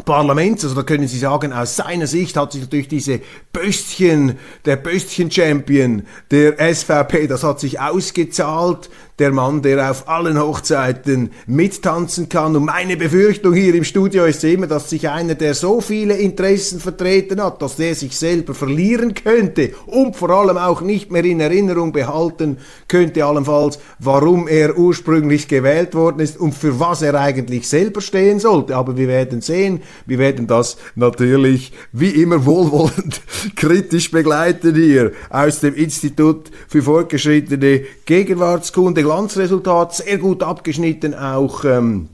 Parlaments, 0.06 0.64
also 0.64 0.76
da 0.76 0.84
können 0.84 1.08
Sie 1.08 1.18
sagen, 1.18 1.54
aus 1.54 1.76
seiner 1.76 2.08
Sicht 2.08 2.38
hat 2.38 2.52
sich 2.52 2.62
natürlich 2.62 2.88
diese 2.88 3.22
Böstchen, 3.54 4.38
der 4.66 4.76
Böstchen-Champion 4.76 6.04
der 6.32 6.58
SVP, 6.74 7.28
das 7.28 7.44
hat 7.44 7.60
sich 7.60 7.80
ausgezahlt. 7.80 8.90
Der 9.22 9.32
Mann, 9.32 9.62
der 9.62 9.92
auf 9.92 10.10
allen 10.10 10.42
Hochzeiten 10.42 11.30
mittanzen 11.46 12.28
kann. 12.28 12.56
Und 12.56 12.66
meine 12.66 12.98
Befürchtung 12.98 13.54
hier 13.54 13.76
im 13.76 13.84
Studio 13.84 14.26
ist 14.26 14.44
immer, 14.44 14.66
dass 14.66 14.90
sich 14.90 15.10
einer, 15.10 15.36
der 15.36 15.54
so 15.54 15.80
viele 15.80 16.16
Interessen 16.16 16.80
vertreten 16.80 17.40
hat, 17.40 17.62
dass 17.62 17.76
der 17.76 17.94
sich 17.94 18.18
selber 18.18 18.56
verlieren 18.56 19.14
könnte 19.14 19.74
und 19.86 20.16
vor 20.16 20.32
allem 20.32 20.58
auch 20.58 20.82
nicht 20.82 21.12
mehr 21.12 21.24
in 21.24 21.40
Erinnerung 21.40 21.92
behalten 21.92 22.58
könnte, 22.88 23.24
allenfalls, 23.24 23.78
warum 24.00 24.48
er 24.48 24.76
ursprünglich 24.76 25.48
gewählt 25.48 25.94
worden 25.94 26.20
ist 26.22 26.40
und 26.40 26.56
für 26.56 26.80
was 26.80 27.04
er 27.04 27.14
eigentlich 27.14 27.70
selber 27.70 28.02
stehen 28.02 28.40
sollte. 28.40 28.76
Aber 28.76 28.98
wir 28.98 29.08
werden 29.08 29.42
sehen, 29.42 29.82
wir 30.08 30.18
werden 30.18 30.48
das 30.48 30.78
natürlich 30.96 31.74
wie 31.92 32.10
immer 32.10 32.44
wohlwollend 32.48 33.22
kritisch 33.56 34.10
begleiten 34.10 34.74
hier 34.74 35.12
aus 35.30 35.60
dem 35.60 35.76
Institut 35.76 36.50
für 36.68 36.82
fortgeschrittene 36.82 37.82
Gegenwartskunde. 38.06 39.11
Glanzresultat, 39.12 39.94
sehr 39.94 40.18
gut 40.20 40.42
abgeschnitten 40.42 41.14
auch 41.14 41.66
ähm, 41.66 42.08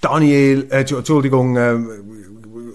Daniel, 0.00 0.66
äh, 0.70 0.86
Entschuldigung, 0.90 1.54
äh, 1.58 1.76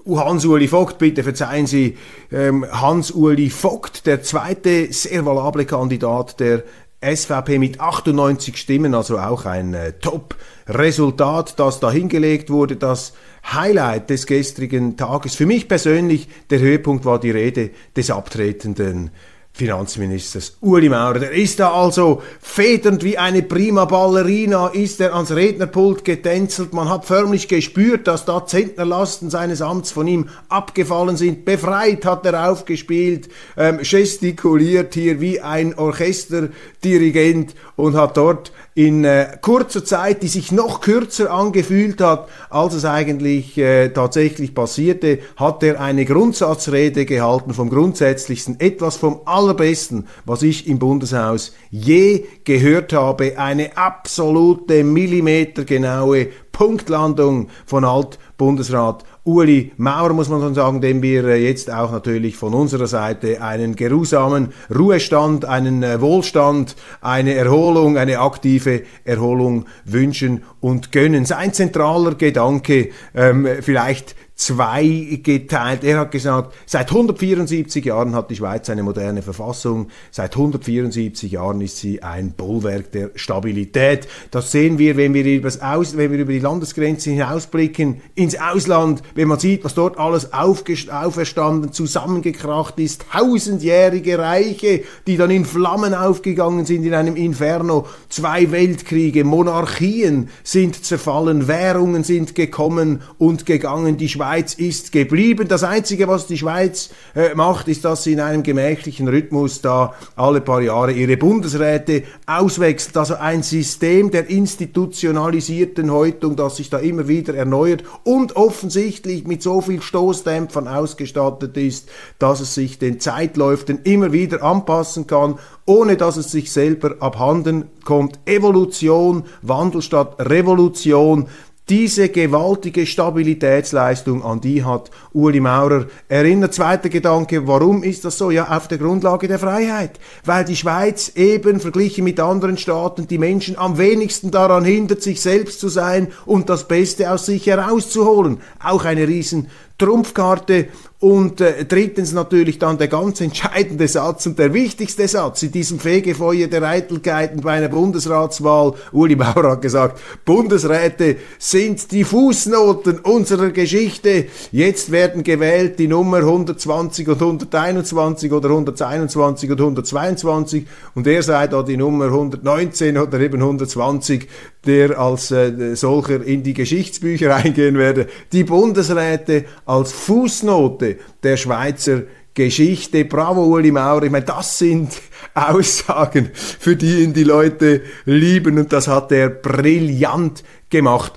Hans-Uli 0.08 0.68
Vogt, 0.68 1.00
bitte 1.00 1.24
verzeihen 1.24 1.66
Sie, 1.66 1.98
ähm, 2.32 2.64
Hans-Uli 2.70 3.50
Vogt, 3.50 4.06
der 4.06 4.22
zweite 4.22 4.94
sehr 4.94 5.26
valable 5.26 5.66
Kandidat 5.66 6.40
der 6.40 6.64
SVP 7.02 7.58
mit 7.58 7.80
98 7.80 8.56
Stimmen, 8.56 8.94
also 8.94 9.18
auch 9.18 9.46
ein 9.46 9.74
äh, 9.74 9.94
Top-Resultat, 9.94 11.58
das 11.58 11.80
da 11.80 11.90
hingelegt 11.90 12.52
wurde. 12.52 12.76
Das 12.76 13.14
Highlight 13.52 14.12
des 14.12 14.28
gestrigen 14.28 14.96
Tages, 14.96 15.34
für 15.34 15.48
mich 15.48 15.68
persönlich, 15.68 16.28
der 16.52 16.60
Höhepunkt 16.60 17.04
war 17.04 17.20
die 17.20 17.32
Rede 17.32 17.72
des 17.96 18.12
abtretenden 18.12 19.10
Finanzministers 19.58 20.56
Uli 20.62 20.88
Maurer. 20.88 21.20
Der 21.20 21.32
ist 21.32 21.60
da 21.60 21.72
also 21.72 22.22
federnd 22.40 23.04
wie 23.04 23.18
eine 23.18 23.42
prima 23.42 23.86
Ballerina, 23.86 24.68
ist 24.68 25.02
er 25.02 25.16
ans 25.16 25.32
Rednerpult 25.32 26.06
getänzelt. 26.06 26.74
Man 26.74 26.90
hat 26.90 27.06
förmlich 27.06 27.48
gespürt, 27.48 28.08
dass 28.08 28.26
da 28.26 28.46
Zentnerlasten 28.46 29.32
seines 29.32 29.64
Amts 29.64 29.90
von 29.90 30.08
ihm 30.08 30.30
abgefallen 30.48 31.18
sind. 31.18 31.44
Befreit 31.44 32.06
hat 32.06 32.24
er 32.28 32.52
aufgespielt, 32.52 33.30
ähm, 33.58 33.80
gestikuliert 33.80 34.94
hier 34.94 35.20
wie 35.22 35.42
ein 35.42 35.74
Orchesterdirigent 35.74 37.56
und 37.76 37.96
hat 37.96 38.16
dort 38.16 38.52
in 38.77 39.05
äh, 39.05 39.36
kurzer 39.41 39.84
Zeit, 39.84 40.22
die 40.22 40.27
sich 40.27 40.51
noch 40.51 40.81
kürzer 40.81 41.31
angefühlt 41.31 42.00
hat, 42.00 42.29
als 42.51 42.75
es 42.75 42.86
eigentlich 42.86 43.57
äh, 43.57 43.89
tatsächlich 43.89 44.53
passierte, 44.53 45.17
hat 45.36 45.63
er 45.63 45.81
eine 45.81 46.05
Grundsatzrede 46.05 47.07
gehalten 47.07 47.55
vom 47.55 47.72
Grundsätzlichsten, 47.72 48.60
etwas 48.60 48.96
vom 48.96 49.22
Allerbesten, 49.25 50.05
was 50.25 50.43
ich 50.43 50.67
im 50.67 50.77
Bundeshaus 50.77 51.55
je 51.72 52.25
gehört 52.43 52.93
habe, 52.93 53.39
eine 53.39 53.75
absolute 53.77 54.84
millimetergenaue 54.84 56.27
Punktlandung 56.51 57.50
von 57.66 57.84
Alt-Bundesrat 57.86 59.04
Uli 59.27 59.74
Maurer, 59.75 60.13
muss 60.13 60.30
man 60.30 60.54
sagen, 60.56 60.80
dem 60.80 61.01
wir 61.01 61.25
äh, 61.25 61.46
jetzt 61.46 61.70
auch 61.70 61.92
natürlich 61.92 62.38
von 62.38 62.54
unserer 62.54 62.88
Seite 62.88 63.42
einen 63.42 63.75
geruhsamen 63.75 64.54
Ruhestand, 64.74 65.44
einen 65.44 65.84
äh, 65.84 66.00
Wohlstand, 66.00 66.77
eine 67.01 67.34
Erholung, 67.34 67.98
eine 67.98 68.20
aktive 68.20 68.84
Erholung 69.04 69.66
wünschen 69.84 70.44
und 70.62 70.94
gönnen. 70.94 71.25
Sein 71.25 71.51
zentraler 71.51 72.16
Gedanke, 72.16 72.92
ähm, 73.13 73.46
vielleicht 73.60 74.16
zwei 74.38 75.20
geteilt. 75.24 75.84
Er 75.84 76.00
hat 76.00 76.12
gesagt, 76.12 76.53
seit 76.67 76.89
174 76.91 77.84
Jahren 77.84 78.13
hat 78.13 78.29
die 78.29 78.36
Schweiz 78.36 78.70
eine 78.70 78.84
moderne 78.84 79.24
Verfassung, 79.24 79.88
seit 80.12 80.36
174 80.36 81.32
Jahren 81.32 81.60
ist 81.60 81.77
sie 81.77 82.03
ein 82.03 82.34
Bollwerk 82.34 82.91
der 82.91 83.10
Stabilität. 83.15 84.08
Das 84.29 84.51
sehen 84.51 84.77
wir, 84.77 84.96
wenn 84.96 85.15
wir, 85.15 85.41
Aus, 85.62 85.98
wenn 85.98 86.12
wir 86.12 86.20
über 86.20 86.32
die 86.32 86.39
Landesgrenzen 86.39 87.13
hinausblicken, 87.13 88.01
ins 88.13 88.39
Ausland, 88.39 89.01
wenn 89.15 89.27
man 89.27 89.39
sieht, 89.39 89.63
was 89.63 89.74
dort 89.74 89.98
alles 89.98 90.32
auferstanden, 90.34 91.74
zusammengekracht 91.74 92.79
ist, 92.79 93.06
tausendjährige 93.12 94.20
Reiche, 94.20 94.84
die 95.08 95.17
dann 95.17 95.32
in 95.32 95.46
Flammen 95.46 95.96
aufgegangen 95.96 96.67
sind 96.67 96.86
in 96.86 96.94
einem 96.94 97.15
Inferno, 97.15 97.88
zwei 98.08 98.51
Weltkriege, 98.51 99.24
Monarchien 99.24 100.29
sind 100.44 100.86
zerfallen, 100.86 101.48
Währungen 101.48 102.03
sind 102.03 102.36
gekommen 102.36 103.01
und 103.17 103.48
gegangen, 103.48 103.98
die 103.98 104.10
Schweiz 104.10 104.26
Schweiz 104.27 104.55
ist 104.55 104.91
geblieben. 104.91 105.48
Das 105.48 105.63
Einzige, 105.63 106.10
was 106.10 106.27
die 106.27 106.38
Schweiz 106.38 106.89
äh, 107.15 107.34
macht, 107.34 107.69
ist, 107.69 107.86
dass 107.86 108.03
sie 108.03 108.12
in 108.12 108.19
einem 108.19 108.43
gemächlichen 108.43 109.07
Rhythmus 109.07 109.62
da 109.62 109.93
alle 110.17 110.41
paar 110.41 110.62
Jahre 110.62 110.91
ihre 110.91 111.15
Bundesräte 111.15 112.03
auswechselt. 112.25 112.98
Also 112.98 113.15
ein 113.15 113.41
System 113.41 114.12
der 114.12 114.29
institutionalisierten 114.29 115.89
Häutung, 115.93 116.36
das 116.36 116.57
sich 116.57 116.69
da 116.69 116.79
immer 116.79 117.07
wieder 117.07 117.36
erneuert 117.36 117.86
und 118.03 118.36
offensichtlich 118.36 119.25
mit 119.25 119.41
so 119.41 119.62
viel 119.62 119.81
Stoßdämpfern 119.81 120.67
ausgestattet 120.67 121.55
ist, 121.55 121.88
dass 122.19 122.41
es 122.41 122.53
sich 122.53 122.79
den 122.79 123.00
Zeitläuften 123.00 123.79
immer 123.86 124.12
wieder 124.12 124.43
anpassen 124.43 125.07
kann 125.07 125.39
ohne 125.67 125.98
dass 125.98 126.15
es 126.15 126.31
sich 126.31 126.51
selber 126.51 126.96
abhanden 127.01 127.65
kommt. 127.84 128.19
Evolution, 128.25 129.25
Wandel 129.41 129.81
statt 129.81 130.15
Revolution, 130.17 131.27
diese 131.70 132.08
gewaltige 132.08 132.86
Stabilitätsleistung, 132.86 134.24
an 134.24 134.40
die 134.40 134.64
hat 134.64 134.90
Uli 135.12 135.42
Maurer 135.42 135.88
erinnert. 136.08 136.54
Zweiter 136.54 136.88
Gedanke, 136.88 137.46
warum 137.46 137.84
ist 137.84 138.06
das 138.06 138.18
so? 138.18 138.32
Ja, 138.32 138.56
auf 138.56 138.70
der 138.70 138.78
Grundlage 138.78 139.28
der 139.28 139.38
Freiheit. 139.38 140.00
Weil 140.24 140.46
die 140.46 140.56
Schweiz 140.56 141.12
eben 141.16 141.60
verglichen 141.60 142.06
mit 142.06 142.22
anderen 142.22 142.58
Staaten 142.58 143.08
die 143.08 143.18
Menschen 143.18 143.58
am 143.58 143.78
wenigsten 143.78 144.32
daran 144.32 144.64
hindert, 144.64 145.02
sich 145.04 145.20
selbst 145.20 145.60
zu 145.60 145.68
sein 145.68 146.08
und 146.26 146.50
das 146.50 146.70
Beste 146.70 147.12
aus 147.12 147.26
sich 147.26 147.46
herauszuholen. 147.48 148.40
Auch 148.64 148.86
eine 148.86 149.06
riesen 149.06 149.50
Trumpfkarte 149.78 150.70
und 151.00 151.42
äh, 151.42 151.63
drittens 151.66 152.12
natürlich 152.12 152.58
dann 152.58 152.80
der 152.80 152.88
ganz 152.88 153.22
entscheidende 153.22 153.88
Satz 153.88 154.25
und 154.25 154.39
der 154.39 154.51
wichtigste 154.53 155.07
Satz 155.07 155.44
in 155.44 155.51
diesem 155.51 155.79
Fegefeuer 155.79 156.48
der 156.48 156.64
Eitelkeiten 156.64 157.42
bei 157.42 157.53
einer 157.53 157.68
Bundesratswahl. 157.68 158.74
Uli 158.92 159.16
Bauer 159.16 159.51
hat 159.51 159.62
gesagt, 159.62 160.01
Bundesräte 160.25 161.18
sind 161.38 161.92
die 161.92 162.03
Fußnoten 162.03 163.00
unserer 163.00 163.51
Geschichte. 163.51 164.25
Jetzt 164.51 164.92
werden 164.92 165.24
gewählt 165.24 165.77
die 165.77 165.88
Nummer 165.88 166.18
120 166.18 167.07
und 167.10 167.22
121 167.22 168.31
oder 168.31 168.50
121 168.50 169.51
und 169.51 169.60
122 169.60 170.66
und 170.96 171.05
er 171.05 171.22
sei 171.22 171.46
da 171.46 171.62
die 171.62 171.77
Nummer 171.77 172.05
119 172.05 172.98
oder 172.98 173.20
eben 173.20 173.40
120, 173.40 174.27
der 174.68 175.00
als 175.00 175.32
äh, 175.32 175.75
solcher 175.75 176.24
in 176.24 176.44
die 176.44 176.53
Geschichtsbücher 176.53 177.36
eingehen 177.44 177.77
werde. 177.77 178.08
Die 178.32 178.44
Bundesräte 178.44 179.46
als 179.66 179.92
Fußnote 179.94 180.98
der 181.24 181.38
Schweizer 181.38 182.03
Geschichte. 182.34 183.06
Bravo, 183.06 183.46
Uli 183.46 183.72
Maurer. 183.72 184.03
Ich 184.03 184.12
meine, 184.12 184.25
das 184.25 184.60
sind 184.60 184.90
Aussagen, 185.34 186.30
für 186.34 186.75
die 186.75 187.03
ihn 187.03 187.14
die 187.14 187.24
Leute 187.24 187.82
lieben 188.06 188.60
und 188.60 188.72
das 188.72 188.88
hat 188.88 189.12
er 189.12 189.30
brillant 189.30 190.44
gemacht. 190.70 191.14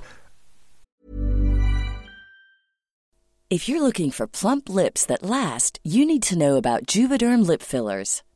If 3.52 3.66
you're 3.66 3.82
looking 3.82 4.12
for 4.12 4.28
plump 4.28 4.68
lips 4.68 5.04
that 5.06 5.22
last, 5.22 5.80
you 5.82 6.06
need 6.06 6.22
to 6.28 6.36
know 6.36 6.56
about 6.56 6.86
Juvederm 6.86 7.44
lip 7.44 7.62
fillers. 7.62 8.22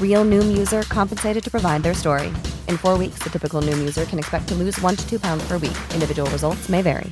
Real 0.00 0.24
Noom 0.24 0.56
user 0.56 0.82
compensated 0.82 1.42
to 1.44 1.50
provide 1.50 1.82
their 1.82 1.94
story. 1.94 2.30
In 2.68 2.76
four 2.76 2.98
weeks, 2.98 3.18
the 3.24 3.30
typical 3.30 3.62
Noom 3.62 3.80
user 3.80 4.04
can 4.04 4.18
expect 4.20 4.46
to 4.48 4.54
lose 4.54 4.80
one 4.82 4.96
to 4.96 5.08
two 5.08 5.18
pounds 5.18 5.42
per 5.48 5.54
week. 5.58 5.78
Individual 5.94 6.30
results 6.30 6.68
may 6.68 6.82
vary. 6.82 7.10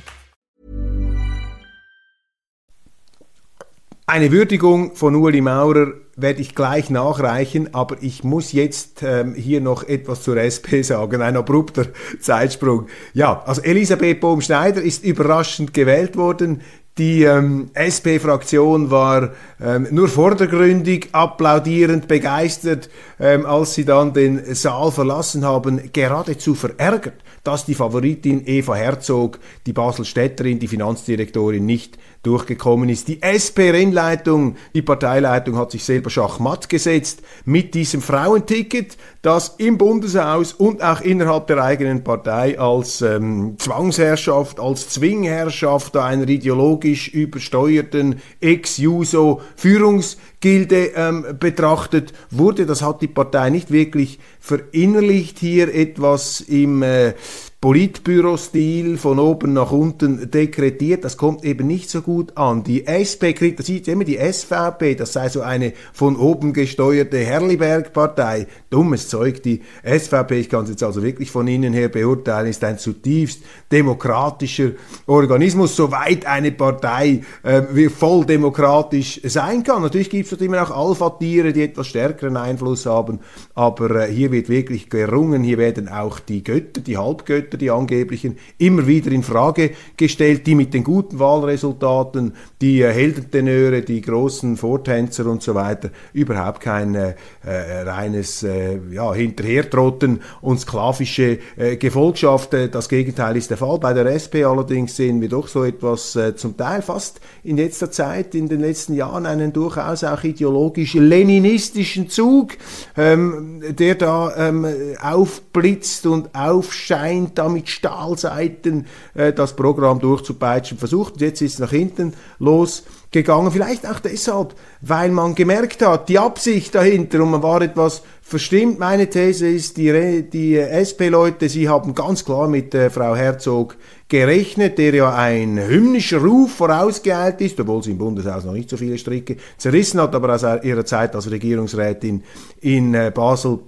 Eine 4.11 4.29
Würdigung 4.29 4.93
von 4.95 5.15
Uli 5.15 5.39
Maurer 5.39 5.93
werde 6.17 6.41
ich 6.41 6.53
gleich 6.53 6.89
nachreichen, 6.89 7.73
aber 7.73 7.95
ich 8.01 8.25
muss 8.25 8.51
jetzt 8.51 9.03
ähm, 9.03 9.35
hier 9.35 9.61
noch 9.61 9.83
etwas 9.83 10.23
zur 10.23 10.35
SP 10.35 10.83
sagen, 10.83 11.21
ein 11.21 11.37
abrupter 11.37 11.85
Zeitsprung. 12.19 12.87
Ja, 13.13 13.41
also 13.45 13.61
Elisabeth 13.61 14.19
Bohm-Schneider 14.19 14.81
ist 14.81 15.05
überraschend 15.05 15.73
gewählt 15.73 16.17
worden. 16.17 16.61
Die 16.97 17.23
ähm, 17.23 17.69
SP-Fraktion 17.73 18.91
war 18.91 19.29
ähm, 19.61 19.87
nur 19.91 20.09
vordergründig, 20.09 21.07
applaudierend, 21.13 22.09
begeistert, 22.09 22.89
ähm, 23.17 23.45
als 23.45 23.75
sie 23.75 23.85
dann 23.85 24.13
den 24.13 24.53
Saal 24.53 24.91
verlassen 24.91 25.45
haben, 25.45 25.91
geradezu 25.93 26.53
verärgert, 26.53 27.23
dass 27.45 27.65
die 27.65 27.75
Favoritin 27.75 28.43
Eva 28.45 28.75
Herzog, 28.75 29.39
die 29.65 29.73
Basel-Städterin, 29.73 30.59
die 30.59 30.67
Finanzdirektorin, 30.67 31.65
nicht 31.65 31.97
durchgekommen 32.23 32.89
ist. 32.89 33.07
Die 33.07 33.21
SP-Rennleitung, 33.21 34.55
die 34.75 34.81
Parteileitung 34.81 35.57
hat 35.57 35.71
sich 35.71 35.83
selber 35.83 36.09
schachmatt 36.09 36.69
gesetzt 36.69 37.21
mit 37.45 37.73
diesem 37.73 38.01
Frauenticket, 38.01 38.97
das 39.21 39.55
im 39.57 39.77
Bundeshaus 39.77 40.53
und 40.53 40.83
auch 40.83 41.01
innerhalb 41.01 41.47
der 41.47 41.63
eigenen 41.63 42.03
Partei 42.03 42.59
als 42.59 43.01
ähm, 43.01 43.55
Zwangsherrschaft, 43.57 44.59
als 44.59 44.89
Zwingherrschaft 44.89 45.97
einer 45.97 46.27
ideologisch 46.27 47.07
übersteuerten 47.07 48.21
Ex-Juso 48.39 49.41
Führungsgilde 49.55 50.91
ähm, 50.95 51.25
betrachtet 51.39 52.13
wurde. 52.29 52.65
Das 52.67 52.83
hat 52.83 53.01
die 53.01 53.07
Partei 53.07 53.49
nicht 53.49 53.71
wirklich 53.71 54.19
verinnerlicht, 54.39 55.39
hier 55.39 55.73
etwas 55.73 56.41
im 56.41 56.83
äh, 56.83 57.13
Politbürostil 57.61 58.97
von 58.97 59.19
oben 59.19 59.53
nach 59.53 59.71
unten 59.71 60.31
dekretiert, 60.31 61.05
das 61.05 61.15
kommt 61.15 61.45
eben 61.45 61.67
nicht 61.67 61.91
so 61.91 62.01
gut 62.01 62.35
an. 62.35 62.63
Die 62.63 62.87
SP 62.89 63.37
kritisiert 63.37 63.87
immer 63.87 64.03
die 64.03 64.17
SVP, 64.17 64.95
das 64.95 65.13
sei 65.13 65.29
so 65.29 65.41
eine 65.41 65.73
von 65.93 66.15
oben 66.15 66.53
gesteuerte 66.53 67.19
Herliberg-Partei. 67.19 68.47
Dummes 68.71 69.09
Zeug, 69.09 69.43
die 69.43 69.61
SVP, 69.83 70.39
ich 70.39 70.49
kann 70.49 70.63
es 70.63 70.71
jetzt 70.71 70.81
also 70.81 71.03
wirklich 71.03 71.29
von 71.29 71.47
innen 71.47 71.71
her 71.71 71.89
beurteilen, 71.89 72.47
ist 72.47 72.63
ein 72.63 72.79
zutiefst 72.79 73.43
demokratischer 73.71 74.71
Organismus, 75.05 75.75
soweit 75.75 76.25
eine 76.25 76.51
Partei 76.51 77.21
äh, 77.43 77.89
voll 77.89 78.25
demokratisch 78.25 79.21
sein 79.23 79.63
kann. 79.63 79.83
Natürlich 79.83 80.09
gibt 80.09 80.31
es 80.31 80.41
immer 80.41 80.63
auch 80.63 80.89
Alpha-Tiere, 80.89 81.53
die 81.53 81.61
etwas 81.61 81.89
stärkeren 81.89 82.37
Einfluss 82.37 82.87
haben, 82.87 83.19
aber 83.53 84.07
äh, 84.07 84.11
hier 84.11 84.31
wird 84.31 84.49
wirklich 84.49 84.89
gerungen, 84.89 85.43
hier 85.43 85.59
werden 85.59 85.89
auch 85.89 86.19
die 86.19 86.43
Götter, 86.43 86.81
die 86.81 86.97
Halbgötter, 86.97 87.50
Götter, 87.51 87.57
die 87.57 87.69
angeblichen, 87.69 88.37
immer 88.57 88.87
wieder 88.87 89.11
in 89.11 89.23
Frage 89.23 89.71
gestellt, 89.97 90.47
die 90.47 90.55
mit 90.55 90.73
den 90.73 90.83
guten 90.83 91.19
Wahlresultaten, 91.19 92.33
die 92.61 92.81
äh, 92.81 92.91
Heldentenöre, 92.91 93.81
die 93.81 94.01
großen 94.01 94.57
Vortänzer 94.57 95.25
und 95.25 95.43
so 95.43 95.53
weiter, 95.55 95.89
überhaupt 96.13 96.61
kein 96.61 96.95
äh, 96.95 97.13
äh 97.43 97.81
reines 97.81 98.43
äh, 98.43 98.79
ja, 98.91 99.13
Hinterhertrotten 99.13 100.21
und 100.41 100.59
sklavische 100.59 101.39
äh, 101.57 101.75
Gefolgschaft. 101.75 102.53
Äh, 102.53 102.69
das 102.69 102.89
Gegenteil 102.89 103.37
ist 103.37 103.49
der 103.49 103.57
Fall. 103.57 103.79
Bei 103.79 103.93
der 103.93 104.05
SP 104.07 104.43
allerdings 104.45 104.95
sehen 104.95 105.21
wir 105.21 105.29
doch 105.29 105.47
so 105.47 105.63
etwas 105.63 106.15
äh, 106.15 106.35
zum 106.35 106.57
Teil 106.57 106.81
fast 106.81 107.19
in 107.43 107.57
letzter 107.57 107.91
Zeit, 107.91 108.35
in 108.35 108.47
den 108.47 108.61
letzten 108.61 108.93
Jahren, 108.93 109.25
einen 109.25 109.53
durchaus 109.53 110.03
auch 110.03 110.23
ideologisch 110.23 110.93
leninistischen 110.93 112.09
Zug, 112.09 112.51
ähm, 112.97 113.61
der 113.77 113.95
da 113.95 114.33
ähm, 114.37 114.65
aufblitzt 115.01 116.05
und 116.05 116.33
aufscheint 116.35 117.40
da 117.41 117.49
mit 117.49 117.69
Stahlseiten 117.69 118.85
äh, 119.13 119.33
das 119.33 119.55
Programm 119.55 119.99
durchzupeitschen 119.99 120.77
versucht. 120.77 121.13
Und 121.13 121.21
jetzt 121.21 121.41
ist 121.41 121.55
es 121.55 121.59
nach 121.59 121.71
hinten 121.71 122.13
losgegangen. 122.39 123.51
Vielleicht 123.51 123.87
auch 123.87 123.99
deshalb, 123.99 124.53
weil 124.81 125.09
man 125.11 125.35
gemerkt 125.35 125.81
hat, 125.85 126.09
die 126.09 126.19
Absicht 126.19 126.75
dahinter 126.75 127.21
und 127.23 127.31
man 127.31 127.43
war 127.43 127.61
etwas 127.61 128.03
verstimmt. 128.21 128.79
Meine 128.79 129.09
These 129.09 129.47
ist, 129.49 129.77
die, 129.77 130.23
die 130.23 130.55
SP-Leute, 130.55 131.49
sie 131.49 131.67
haben 131.67 131.95
ganz 131.95 132.23
klar 132.23 132.47
mit 132.47 132.73
äh, 132.75 132.89
Frau 132.89 133.15
Herzog 133.15 133.75
gerechnet, 134.07 134.77
der 134.77 134.93
ja 134.93 135.15
ein 135.15 135.57
hymnischer 135.57 136.19
Ruf 136.19 136.55
vorausgeeilt 136.55 137.41
ist, 137.41 137.59
obwohl 137.59 137.81
sie 137.81 137.91
im 137.91 137.97
Bundeshaus 137.97 138.45
noch 138.45 138.53
nicht 138.53 138.69
so 138.69 138.77
viele 138.77 138.97
Stricke 138.97 139.37
zerrissen 139.57 140.01
hat, 140.01 140.13
aber 140.13 140.35
aus 140.35 140.43
ihrer 140.63 140.85
Zeit 140.85 141.15
als 141.15 141.31
Regierungsrätin 141.31 142.23
in 142.61 142.93
äh, 142.93 143.11
Basel 143.13 143.59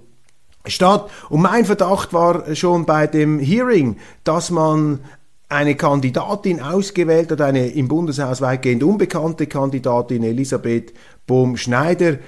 statt. 0.66 1.10
Und 1.28 1.42
mein 1.42 1.64
Verdacht 1.64 2.12
war 2.12 2.54
schon 2.54 2.86
bei 2.86 3.06
dem 3.06 3.38
Hearing, 3.38 3.96
dass 4.24 4.50
man 4.50 5.00
eine 5.48 5.74
Kandidatin 5.74 6.60
ausgewählt 6.60 7.30
hat, 7.30 7.40
eine 7.40 7.68
im 7.68 7.88
Bundeshaus 7.88 8.40
weitgehend 8.40 8.82
unbekannte 8.82 9.46
Kandidatin, 9.46 10.24
Elisabeth 10.24 10.92
Bohm-Schneider, 11.26 12.18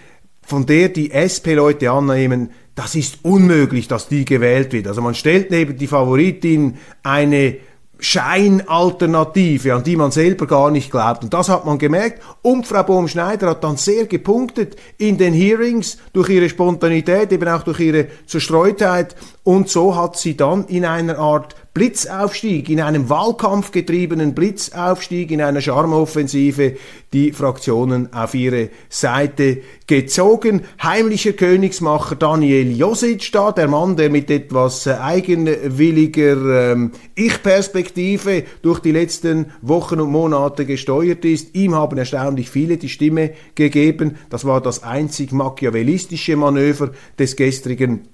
von 0.43 0.65
der 0.65 0.91
die 0.91 1.11
SP-Leute 1.11 1.91
annehmen, 1.91 2.51
das 2.77 2.95
ist 2.95 3.25
unmöglich, 3.25 3.89
dass 3.89 4.09
die 4.09 4.25
gewählt 4.25 4.73
wird. 4.73 4.87
Also 4.87 5.01
man 5.01 5.15
stellt 5.15 5.51
neben 5.51 5.77
die 5.77 5.87
Favoritin 5.87 6.77
eine 7.03 7.57
Scheinalternative, 7.99 9.75
an 9.75 9.83
die 9.83 9.97
man 9.97 10.11
selber 10.11 10.47
gar 10.47 10.71
nicht 10.71 10.91
glaubt. 10.91 11.25
Und 11.25 11.33
das 11.33 11.49
hat 11.49 11.65
man 11.65 11.79
gemerkt. 11.79 12.23
Und 12.43 12.67
Frau 12.67 12.83
Bohm-Schneider 12.83 13.51
hat 13.51 13.65
dann 13.65 13.77
sehr 13.77 14.07
gepunktet 14.07 14.77
in 14.99 15.17
den 15.17 15.33
Hearings 15.33 15.97
durch 16.13 16.29
ihre 16.29 16.49
Spontanität, 16.49 17.33
eben 17.33 17.49
auch 17.49 17.63
durch 17.63 17.81
ihre 17.81 18.09
Zerstreutheit. 18.27 19.17
Und 19.45 19.69
so 19.69 19.97
hat 19.97 20.17
sie 20.17 20.37
dann 20.37 20.67
in 20.67 20.85
einer 20.85 21.19
Art 21.19 21.55
Blitzaufstieg, 21.77 22.71
in 22.71 22.81
einem 22.81 23.11
Wahlkampf 23.11 23.71
getriebenen 23.71 24.35
Blitzaufstieg, 24.35 25.31
in 25.31 25.43
einer 25.43 25.61
Charmeoffensive 25.61 26.79
die 27.13 27.33
Fraktionen 27.33 28.15
auf 28.15 28.35
ihre 28.35 28.71
Seite 28.89 29.59
gezogen. 29.87 30.63
Heimlicher 30.83 31.35
Königsmacher 31.35 32.17
Daniel 32.17 32.75
Josic 32.75 33.31
da, 33.31 33.53
der 33.53 33.69
Mann, 33.69 33.95
der 33.95 34.09
mit 34.09 34.31
etwas 34.31 34.89
eigenwilliger 34.89 36.73
ähm, 36.73 36.93
Ich-Perspektive 37.15 38.45
durch 38.63 38.81
die 38.81 38.93
letzten 38.93 39.53
Wochen 39.61 40.01
und 40.01 40.11
Monate 40.11 40.65
gesteuert 40.65 41.27
ist. 41.27 41.55
Ihm 41.55 41.75
haben 41.75 41.99
erstaunlich 41.99 42.49
viele 42.49 42.79
die 42.79 42.89
Stimme 42.89 43.33
gegeben. 43.55 44.17
Das 44.31 44.47
war 44.47 44.63
das 44.63 44.83
einzig 44.83 45.31
machiavellistische 45.31 46.37
Manöver 46.37 46.93
des 47.19 47.37
gestrigen 47.37 48.09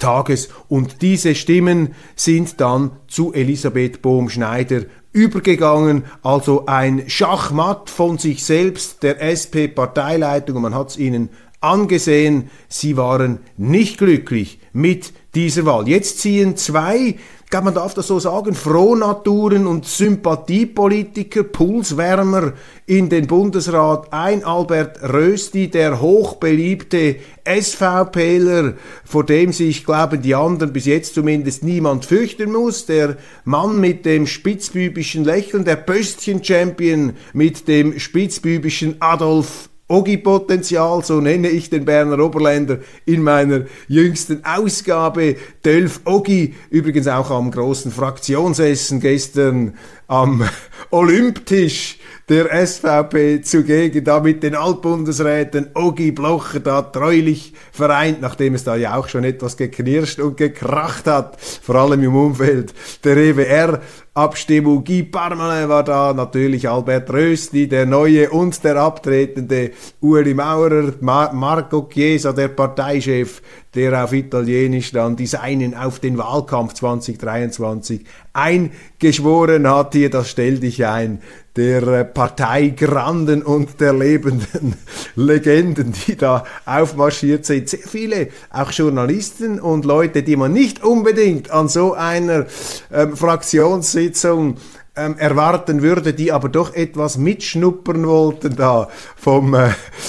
Tages. 0.00 0.48
Und 0.68 1.02
diese 1.02 1.36
Stimmen 1.36 1.94
sind 2.16 2.60
dann 2.60 2.90
zu 3.06 3.32
Elisabeth 3.32 4.02
Bohm-Schneider 4.02 4.82
übergegangen, 5.12 6.04
also 6.22 6.66
ein 6.66 7.08
Schachmatt 7.08 7.90
von 7.90 8.18
sich 8.18 8.44
selbst, 8.44 9.02
der 9.02 9.20
SP-Parteileitung, 9.22 10.60
man 10.60 10.74
hat 10.74 10.90
es 10.90 10.96
ihnen 10.96 11.30
angesehen, 11.60 12.50
sie 12.68 12.96
waren 12.96 13.40
nicht 13.56 13.98
glücklich 13.98 14.60
mit 14.72 15.12
dieser 15.34 15.66
Wahl. 15.66 15.88
Jetzt 15.88 16.20
ziehen 16.20 16.56
zwei 16.56 17.16
glaube, 17.50 17.64
man 17.66 17.74
darf 17.74 17.94
das 17.94 18.06
so 18.06 18.20
sagen, 18.20 18.54
Frohnaturen 18.54 19.66
und 19.66 19.84
Sympathiepolitiker, 19.84 21.42
Pulswärmer 21.42 22.52
in 22.86 23.08
den 23.08 23.26
Bundesrat. 23.26 24.12
Ein 24.12 24.44
Albert 24.44 25.02
Rösti, 25.02 25.68
der 25.68 26.00
hochbeliebte 26.00 27.16
SVPler, 27.44 28.74
vor 29.04 29.26
dem 29.26 29.52
sich, 29.52 29.84
glauben 29.84 30.22
die 30.22 30.36
anderen, 30.36 30.72
bis 30.72 30.86
jetzt 30.86 31.14
zumindest 31.14 31.64
niemand 31.64 32.04
fürchten 32.04 32.52
muss. 32.52 32.86
Der 32.86 33.16
Mann 33.44 33.80
mit 33.80 34.06
dem 34.06 34.28
spitzbübischen 34.28 35.24
Lächeln, 35.24 35.64
der 35.64 35.76
Pöstchen-Champion 35.76 37.14
mit 37.32 37.66
dem 37.66 37.98
spitzbübischen 37.98 38.96
Adolf 39.00 39.70
Ogi-Potenzial, 39.90 41.04
so 41.04 41.20
nenne 41.20 41.48
ich 41.48 41.68
den 41.68 41.84
Berner 41.84 42.18
Oberländer 42.24 42.78
in 43.04 43.22
meiner 43.22 43.62
jüngsten 43.88 44.44
Ausgabe. 44.44 45.36
Dölf 45.64 46.00
Ogi, 46.04 46.54
übrigens 46.70 47.08
auch 47.08 47.30
am 47.30 47.50
großen 47.50 47.90
Fraktionsessen 47.90 49.00
gestern 49.00 49.74
am 50.06 50.48
Olymptisch 50.90 51.98
der 52.28 52.66
SVP 52.66 53.42
zugegen, 53.42 54.04
da 54.04 54.20
mit 54.20 54.44
den 54.44 54.54
Altbundesräten 54.54 55.70
Ogi 55.74 56.12
Blocher 56.12 56.60
da 56.60 56.82
treulich 56.82 57.54
vereint, 57.72 58.20
nachdem 58.20 58.54
es 58.54 58.62
da 58.62 58.76
ja 58.76 58.96
auch 58.96 59.08
schon 59.08 59.24
etwas 59.24 59.56
geknirscht 59.56 60.20
und 60.20 60.36
gekracht 60.36 61.06
hat, 61.06 61.40
vor 61.40 61.74
allem 61.74 62.04
im 62.04 62.14
Umfeld 62.14 62.72
der 63.02 63.16
EWR. 63.16 63.80
Abstimmung. 64.14 64.82
Guy 64.82 65.04
Parmelin 65.04 65.68
war 65.68 65.84
da, 65.84 66.12
natürlich 66.12 66.68
Albert 66.68 67.12
Rösti, 67.12 67.68
der 67.68 67.86
neue 67.86 68.28
und 68.30 68.64
der 68.64 68.76
abtretende 68.76 69.70
Uli 70.00 70.34
Maurer, 70.34 70.94
Mar 71.00 71.32
Marco 71.32 71.88
Chiesa, 71.88 72.32
der 72.32 72.48
Parteichef, 72.48 73.40
der 73.72 74.02
auf 74.02 74.12
Italienisch 74.12 74.90
dann 74.90 75.14
die 75.14 75.26
Seinen 75.28 75.76
auf 75.76 76.00
den 76.00 76.18
Wahlkampf 76.18 76.74
2023 76.74 78.04
eingeschworen 78.32 79.68
hat. 79.68 79.94
Hier, 79.94 80.10
das 80.10 80.28
stell 80.28 80.58
dich 80.58 80.84
ein, 80.84 81.22
der 81.60 81.86
äh, 81.88 82.04
Parteigranden 82.06 83.42
und 83.42 83.82
der 83.82 83.92
lebenden 83.92 84.76
Legenden, 85.14 85.92
die 86.06 86.16
da 86.16 86.44
aufmarschiert 86.64 87.44
sind. 87.44 87.68
Sehr 87.68 87.86
viele, 87.86 88.28
auch 88.50 88.70
Journalisten 88.70 89.60
und 89.60 89.84
Leute, 89.84 90.22
die 90.22 90.36
man 90.36 90.54
nicht 90.54 90.82
unbedingt 90.82 91.50
an 91.50 91.68
so 91.68 91.92
einer 91.92 92.46
ähm, 92.90 93.14
Fraktionssitzung 93.14 94.56
ähm, 94.96 95.18
erwarten 95.18 95.82
würde, 95.82 96.14
die 96.14 96.32
aber 96.32 96.48
doch 96.48 96.74
etwas 96.74 97.18
mitschnuppern 97.18 98.06
wollten 98.06 98.56
da 98.56 98.88
vom 99.16 99.54
äh, 99.54 99.68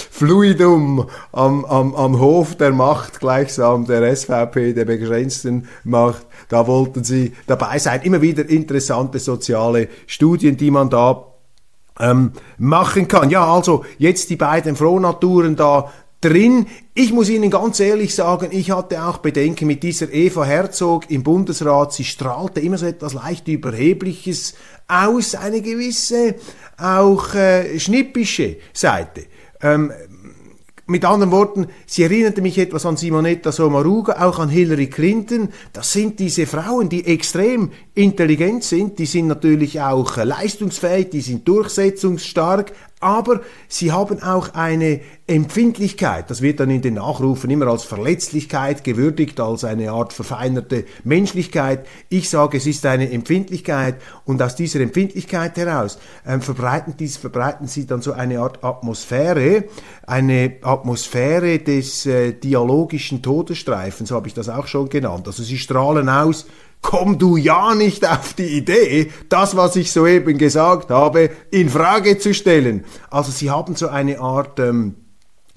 Fluidum 0.09 1.09
am, 1.33 1.65
am, 1.65 1.93
am 1.95 2.19
Hof 2.19 2.55
der 2.55 2.71
Macht, 2.71 3.19
gleichsam 3.19 3.85
der 3.85 4.15
SVP, 4.15 4.71
der 4.73 4.85
begrenzten 4.85 5.67
Macht. 5.83 6.25
Da 6.47 6.65
wollten 6.65 7.03
sie 7.03 7.33
dabei 7.45 7.77
sein. 7.77 8.01
Immer 8.03 8.21
wieder 8.21 8.47
interessante 8.47 9.19
soziale 9.19 9.89
Studien, 10.07 10.55
die 10.55 10.71
man 10.71 10.89
da 10.89 11.30
ähm, 11.99 12.31
machen 12.57 13.07
kann. 13.07 13.29
Ja, 13.29 13.45
also 13.45 13.85
jetzt 13.97 14.29
die 14.29 14.35
beiden 14.35 14.75
Frohnaturen 14.75 15.55
da 15.55 15.91
drin. 16.21 16.67
Ich 16.93 17.11
muss 17.11 17.29
Ihnen 17.29 17.49
ganz 17.49 17.79
ehrlich 17.79 18.13
sagen, 18.13 18.49
ich 18.51 18.71
hatte 18.71 19.03
auch 19.03 19.17
Bedenken 19.17 19.65
mit 19.65 19.81
dieser 19.83 20.11
Eva 20.13 20.43
Herzog 20.43 21.09
im 21.09 21.23
Bundesrat. 21.23 21.93
Sie 21.93 22.03
strahlte 22.03 22.59
immer 22.61 22.77
so 22.77 22.85
etwas 22.85 23.13
leicht 23.13 23.47
Überhebliches 23.47 24.53
aus, 24.87 25.35
eine 25.35 25.61
gewisse 25.61 26.35
auch 26.77 27.33
äh, 27.33 27.79
schnippische 27.79 28.57
Seite. 28.73 29.23
Ähm, 29.61 29.91
mit 30.91 31.05
anderen 31.05 31.31
Worten, 31.31 31.67
sie 31.87 32.03
erinnerte 32.03 32.41
mich 32.41 32.57
etwas 32.57 32.85
an 32.85 32.97
Simonetta 32.97 33.51
Sommaruga, 33.51 34.25
auch 34.25 34.39
an 34.39 34.49
Hillary 34.49 34.87
Clinton. 34.87 35.49
Das 35.73 35.91
sind 35.93 36.19
diese 36.19 36.45
Frauen, 36.45 36.89
die 36.89 37.05
extrem 37.05 37.71
intelligent 37.95 38.63
sind, 38.63 38.99
die 38.99 39.05
sind 39.05 39.27
natürlich 39.27 39.81
auch 39.81 40.17
äh, 40.17 40.23
leistungsfähig, 40.23 41.09
die 41.09 41.21
sind 41.21 41.47
durchsetzungsstark, 41.47 42.73
aber 43.01 43.41
sie 43.67 43.91
haben 43.91 44.21
auch 44.23 44.53
eine 44.53 45.01
Empfindlichkeit. 45.27 46.29
Das 46.29 46.41
wird 46.41 46.59
dann 46.59 46.69
in 46.69 46.81
den 46.81 46.95
Nachrufen 46.95 47.49
immer 47.49 47.67
als 47.67 47.83
Verletzlichkeit 47.83 48.83
gewürdigt, 48.83 49.39
als 49.39 49.63
eine 49.63 49.91
Art 49.91 50.13
verfeinerte 50.13 50.85
Menschlichkeit. 51.03 51.87
Ich 52.09 52.29
sage, 52.29 52.57
es 52.57 52.67
ist 52.67 52.85
eine 52.85 53.11
Empfindlichkeit 53.11 53.95
und 54.25 54.41
aus 54.41 54.55
dieser 54.55 54.81
Empfindlichkeit 54.81 55.57
heraus 55.57 55.99
äh, 56.25 56.39
verbreiten, 56.39 56.95
dies, 56.97 57.17
verbreiten 57.17 57.67
sie 57.67 57.87
dann 57.87 58.01
so 58.01 58.13
eine 58.13 58.39
Art 58.39 58.63
Atmosphäre, 58.63 59.65
eine 60.05 60.57
Atmosphäre 60.61 61.59
des 61.59 62.05
äh, 62.05 62.33
dialogischen 62.33 63.21
Todesstreifens, 63.21 64.11
habe 64.11 64.27
ich 64.27 64.33
das 64.33 64.49
auch 64.49 64.67
schon 64.67 64.89
genannt. 64.89 65.27
Also 65.27 65.43
sie 65.43 65.57
strahlen 65.57 66.09
aus, 66.09 66.45
komm 66.81 67.17
du 67.17 67.37
ja 67.37 67.75
nicht 67.75 68.07
auf 68.07 68.33
die 68.33 68.57
Idee, 68.57 69.11
das, 69.29 69.55
was 69.55 69.75
ich 69.75 69.91
soeben 69.91 70.37
gesagt 70.37 70.89
habe, 70.89 71.29
in 71.51 71.69
Frage 71.69 72.17
zu 72.17 72.33
stellen. 72.33 72.85
Also 73.09 73.31
sie 73.31 73.49
haben 73.49 73.75
so 73.75 73.87
eine 73.87 74.19
Art 74.19 74.59
ähm, 74.59 74.95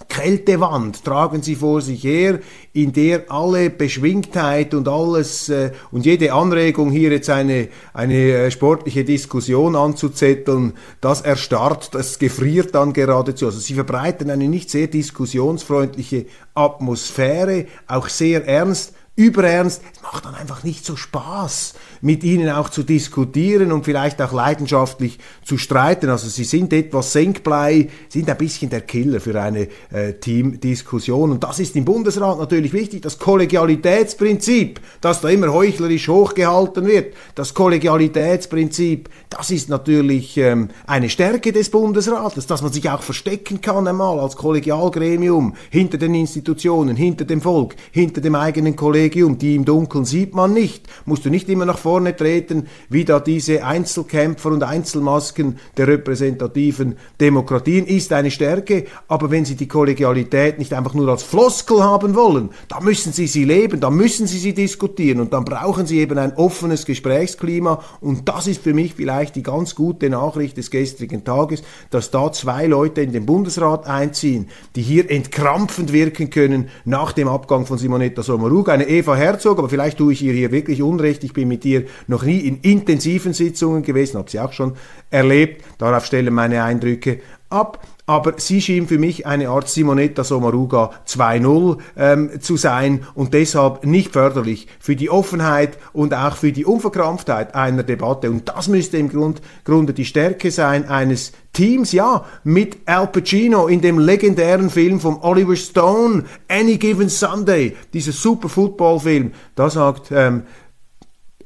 Kältewand 0.09 1.05
tragen 1.05 1.43
sie 1.43 1.55
vor 1.55 1.81
sich 1.81 2.05
her, 2.05 2.41
in 2.73 2.93
der 2.93 3.31
alle 3.31 3.71
Beschwingtheit 3.71 4.75
und 4.75 4.89
alles 4.89 5.49
äh, 5.49 5.73
und 5.93 6.05
jede 6.05 6.33
Anregung 6.33 6.91
hier 6.91 7.11
jetzt 7.11 7.31
eine, 7.31 7.69
eine 7.93 8.15
äh, 8.15 8.51
sportliche 8.51 9.05
Diskussion 9.05 9.77
anzuzetteln, 9.77 10.75
das 11.01 11.21
erstarrt, 11.21 11.95
das 11.95 12.19
gefriert 12.19 12.75
dann 12.75 12.93
geradezu. 12.93 13.47
Also 13.47 13.59
sie 13.59 13.75
verbreiten 13.75 14.31
eine 14.31 14.49
nicht 14.49 14.71
sehr 14.71 14.89
diskussionsfreundliche 14.89 16.27
Atmosphäre, 16.55 17.67
auch 17.87 18.09
sehr 18.09 18.47
ernst, 18.47 18.95
überernst. 19.17 19.81
Es 19.95 20.03
macht 20.03 20.25
dann 20.25 20.35
einfach 20.35 20.65
nicht 20.65 20.85
so 20.85 20.97
Spaß, 20.97 21.75
mit 22.01 22.25
ihnen 22.25 22.51
auch 22.51 22.69
zu 22.69 22.83
diskutieren 22.83 23.71
und 23.71 23.85
vielleicht 23.85 24.21
auch 24.21 24.33
leidenschaftlich 24.33 25.19
zu 25.45 25.57
streiten. 25.57 26.09
Also 26.09 26.29
sie 26.29 26.43
sind 26.43 26.73
etwas 26.73 27.13
Senkblei, 27.13 27.91
sind 28.09 28.29
ein 28.29 28.37
bisschen 28.37 28.71
der 28.71 28.81
Killer 28.81 29.21
für 29.21 29.41
eine 29.41 29.69
äh, 29.93 30.15
Teamdiskussion. 30.15 31.31
Und 31.31 31.45
das 31.45 31.61
ist 31.61 31.77
im 31.77 31.85
Bundesrat 31.85 32.39
natürlich 32.39 32.73
wichtig, 32.73 33.03
das 33.03 33.21
Kollegialitätsprinzip, 33.21 34.81
das 35.01 35.21
da 35.21 35.29
immer 35.29 35.53
heuchlerisch 35.53 36.09
hochgehalten 36.09 36.85
wird. 36.87 37.15
Das 37.37 37.55
Kollegialitätsprinzip, 37.55 39.09
das 39.31 39.53
ist 39.53 39.69
natürlich 39.69 40.37
ähm, 40.39 40.71
eine 40.89 41.09
Stärke 41.09 41.53
des 41.53 41.71
Bundesrates, 41.71 42.49
dass 42.49 42.63
man 42.63 42.73
sich 42.73 42.91
auch 42.91 43.03
verstecken 43.03 43.61
kann 43.61 43.87
einmal 43.87 44.19
als 44.19 44.35
Kollegialgremium 44.35 45.55
hinter 45.71 45.99
den 45.99 46.17
Institutionen, 46.17 46.97
hinter 46.97 47.25
dem 47.25 47.41
Volk, 47.41 47.77
hinter 47.93 48.21
dem 48.21 48.35
eigenen 48.35 48.75
Kollegen 48.75 49.04
Privilegium, 49.05 49.39
die 49.39 49.55
im 49.55 49.65
Dunkeln 49.65 50.05
sieht 50.05 50.35
man 50.35 50.55
nicht. 50.55 50.87
Musst 51.05 51.25
du 51.25 51.31
nicht 51.31 51.49
immer 51.51 51.67
nach 51.67 51.79
vorne 51.79 52.17
treten, 52.17 52.69
wie 52.89 53.05
da 53.05 53.21
diese 53.21 53.65
Einzelkämpfer 53.65 54.51
und 54.51 54.63
Einzelmasken 54.63 55.59
der 55.77 55.89
repräsentativen 55.89 56.97
Demokratien. 57.21 57.87
Ist 57.87 58.13
eine 58.13 58.31
Stärke, 58.31 58.87
aber 59.09 59.31
wenn 59.31 59.45
sie 59.45 59.57
die 59.57 59.69
Kollegialität 59.69 60.59
nicht 60.59 60.73
einfach 60.73 60.95
nur 60.95 61.09
als 61.09 61.23
Floskel 61.23 61.83
haben 61.83 62.15
wollen, 62.15 62.51
dann 62.69 62.85
müssen 62.85 63.13
sie 63.13 63.27
sie 63.27 63.45
leben, 63.45 63.81
dann 63.81 63.95
müssen 63.95 64.27
sie 64.27 64.39
sie 64.39 64.55
diskutieren 64.55 65.21
und 65.21 65.33
dann 65.35 65.45
brauchen 65.45 65.87
sie 65.87 65.99
eben 65.99 66.17
ein 66.17 66.35
offenes 66.37 66.87
Gesprächsklima. 66.87 67.83
Und 68.01 68.29
das 68.29 68.47
ist 68.47 68.63
für 68.63 68.73
mich 68.73 68.95
vielleicht 68.95 69.37
die 69.37 69.43
ganz 69.43 69.75
gute 69.75 70.09
Nachricht 70.09 70.57
des 70.57 70.71
gestrigen 70.71 71.25
Tages, 71.25 71.63
dass 71.91 72.11
da 72.11 72.33
zwei 72.33 72.67
Leute 72.67 73.03
in 73.03 73.13
den 73.13 73.27
Bundesrat 73.27 73.87
einziehen, 73.87 74.49
die 74.77 74.83
hier 74.83 75.11
entkrampfend 75.11 75.93
wirken 75.93 76.31
können 76.31 76.69
nach 76.85 77.13
dem 77.13 77.29
Abgang 77.29 77.67
von 77.67 77.77
Simonetta 77.77 78.23
Sommaruga, 78.23 78.73
eine 78.73 78.94
Eva 78.95 79.17
Herzog, 79.17 79.59
aber 79.59 79.69
vielleicht 79.69 79.99
tue 79.99 80.13
ich 80.13 80.23
ihr 80.23 80.33
hier 80.33 80.53
wirklich 80.53 80.81
Unrecht. 80.81 81.25
Ich 81.25 81.33
bin 81.33 81.49
mit 81.49 81.65
ihr 81.65 81.87
noch 82.07 82.23
nie 82.23 82.39
in 82.39 82.61
intensiven 82.61 83.33
Sitzungen 83.33 83.83
gewesen, 83.83 84.19
habe 84.19 84.31
sie 84.31 84.39
auch 84.39 84.53
schon 84.53 84.75
erlebt. 85.11 85.65
Darauf 85.79 86.07
stellen 86.07 86.33
meine 86.33 86.63
Eindrücke 86.63 87.19
ab. 87.51 87.85
Aber 88.07 88.35
sie 88.37 88.61
schien 88.61 88.87
für 88.87 88.99
mich 88.99 89.27
eine 89.27 89.49
Art 89.49 89.69
Simonetta 89.71 90.25
Sommaruga 90.25 90.91
2.0 91.09 91.79
ähm, 91.97 92.31
zu 92.41 92.59
sein 92.59 93.05
und 93.15 93.33
deshalb 93.33 93.87
nicht 93.87 94.13
förderlich 94.13 94.67
für 94.79 94.95
die 94.95 95.09
Offenheit 95.09 95.79
und 95.95 96.13
auch 96.13 96.37
für 96.37 96.53
die 96.53 96.67
Unverkrampftheit 96.67 97.55
einer 97.55 97.83
Debatte. 97.83 98.31
Und 98.31 98.51
das 98.51 98.69
müsste 98.69 98.99
im 98.99 99.09
Grund, 99.09 99.41
Grunde 99.65 99.95
die 99.95 100.05
Stärke 100.05 100.51
sein 100.51 100.87
eines 100.87 101.33
Teams, 101.55 101.93
ja, 101.93 102.27
mit 102.43 102.77
Al 102.85 103.07
Pacino 103.07 103.69
in 103.69 103.81
dem 103.81 103.99
legendären 103.99 104.69
Film 104.69 105.01
von 105.01 105.19
Oliver 105.23 105.57
Stone, 105.57 106.25
Any 106.49 106.77
Given 106.77 107.09
Sunday, 107.09 107.75
dieser 107.95 108.13
super 108.13 108.51
Footballfilm. 108.51 109.33
Da 109.55 109.71
sagt 109.71 110.11
ähm, 110.11 110.43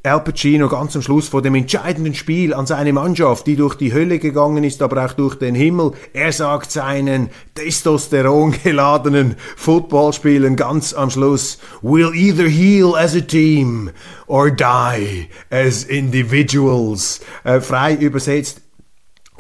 Al 0.05 0.21
Pacino 0.21 0.69
ganz 0.69 0.95
am 0.95 1.03
Schluss 1.03 1.29
vor 1.29 1.43
dem 1.43 1.57
entscheidenden 1.57 2.15
Spiel 2.15 2.55
an 2.55 2.67
seine 2.67 2.93
Mannschaft, 2.93 3.47
die 3.47 3.57
durch 3.57 3.75
die 3.75 3.93
Hölle 3.93 4.19
gegangen 4.19 4.63
ist, 4.63 4.81
aber 4.81 5.05
auch 5.05 5.13
durch 5.13 5.35
den 5.35 5.55
Himmel. 5.55 5.93
Er 6.13 6.33
sagt 6.33 6.71
seinen 6.71 7.31
Testosteron 7.55 8.55
geladenen 8.63 9.35
Footballspielern 9.57 10.55
ganz 10.55 10.95
am 10.95 11.11
Schluss, 11.11 11.59
we'll 11.83 12.15
either 12.15 12.49
heal 12.49 12.95
as 12.97 13.17
a 13.17 13.21
team 13.21 13.91
or 14.29 14.51
die 14.51 15.29
as 15.51 15.83
individuals. 15.83 17.21
Äh, 17.43 17.61
frei 17.61 17.95
übersetzt, 17.95 18.61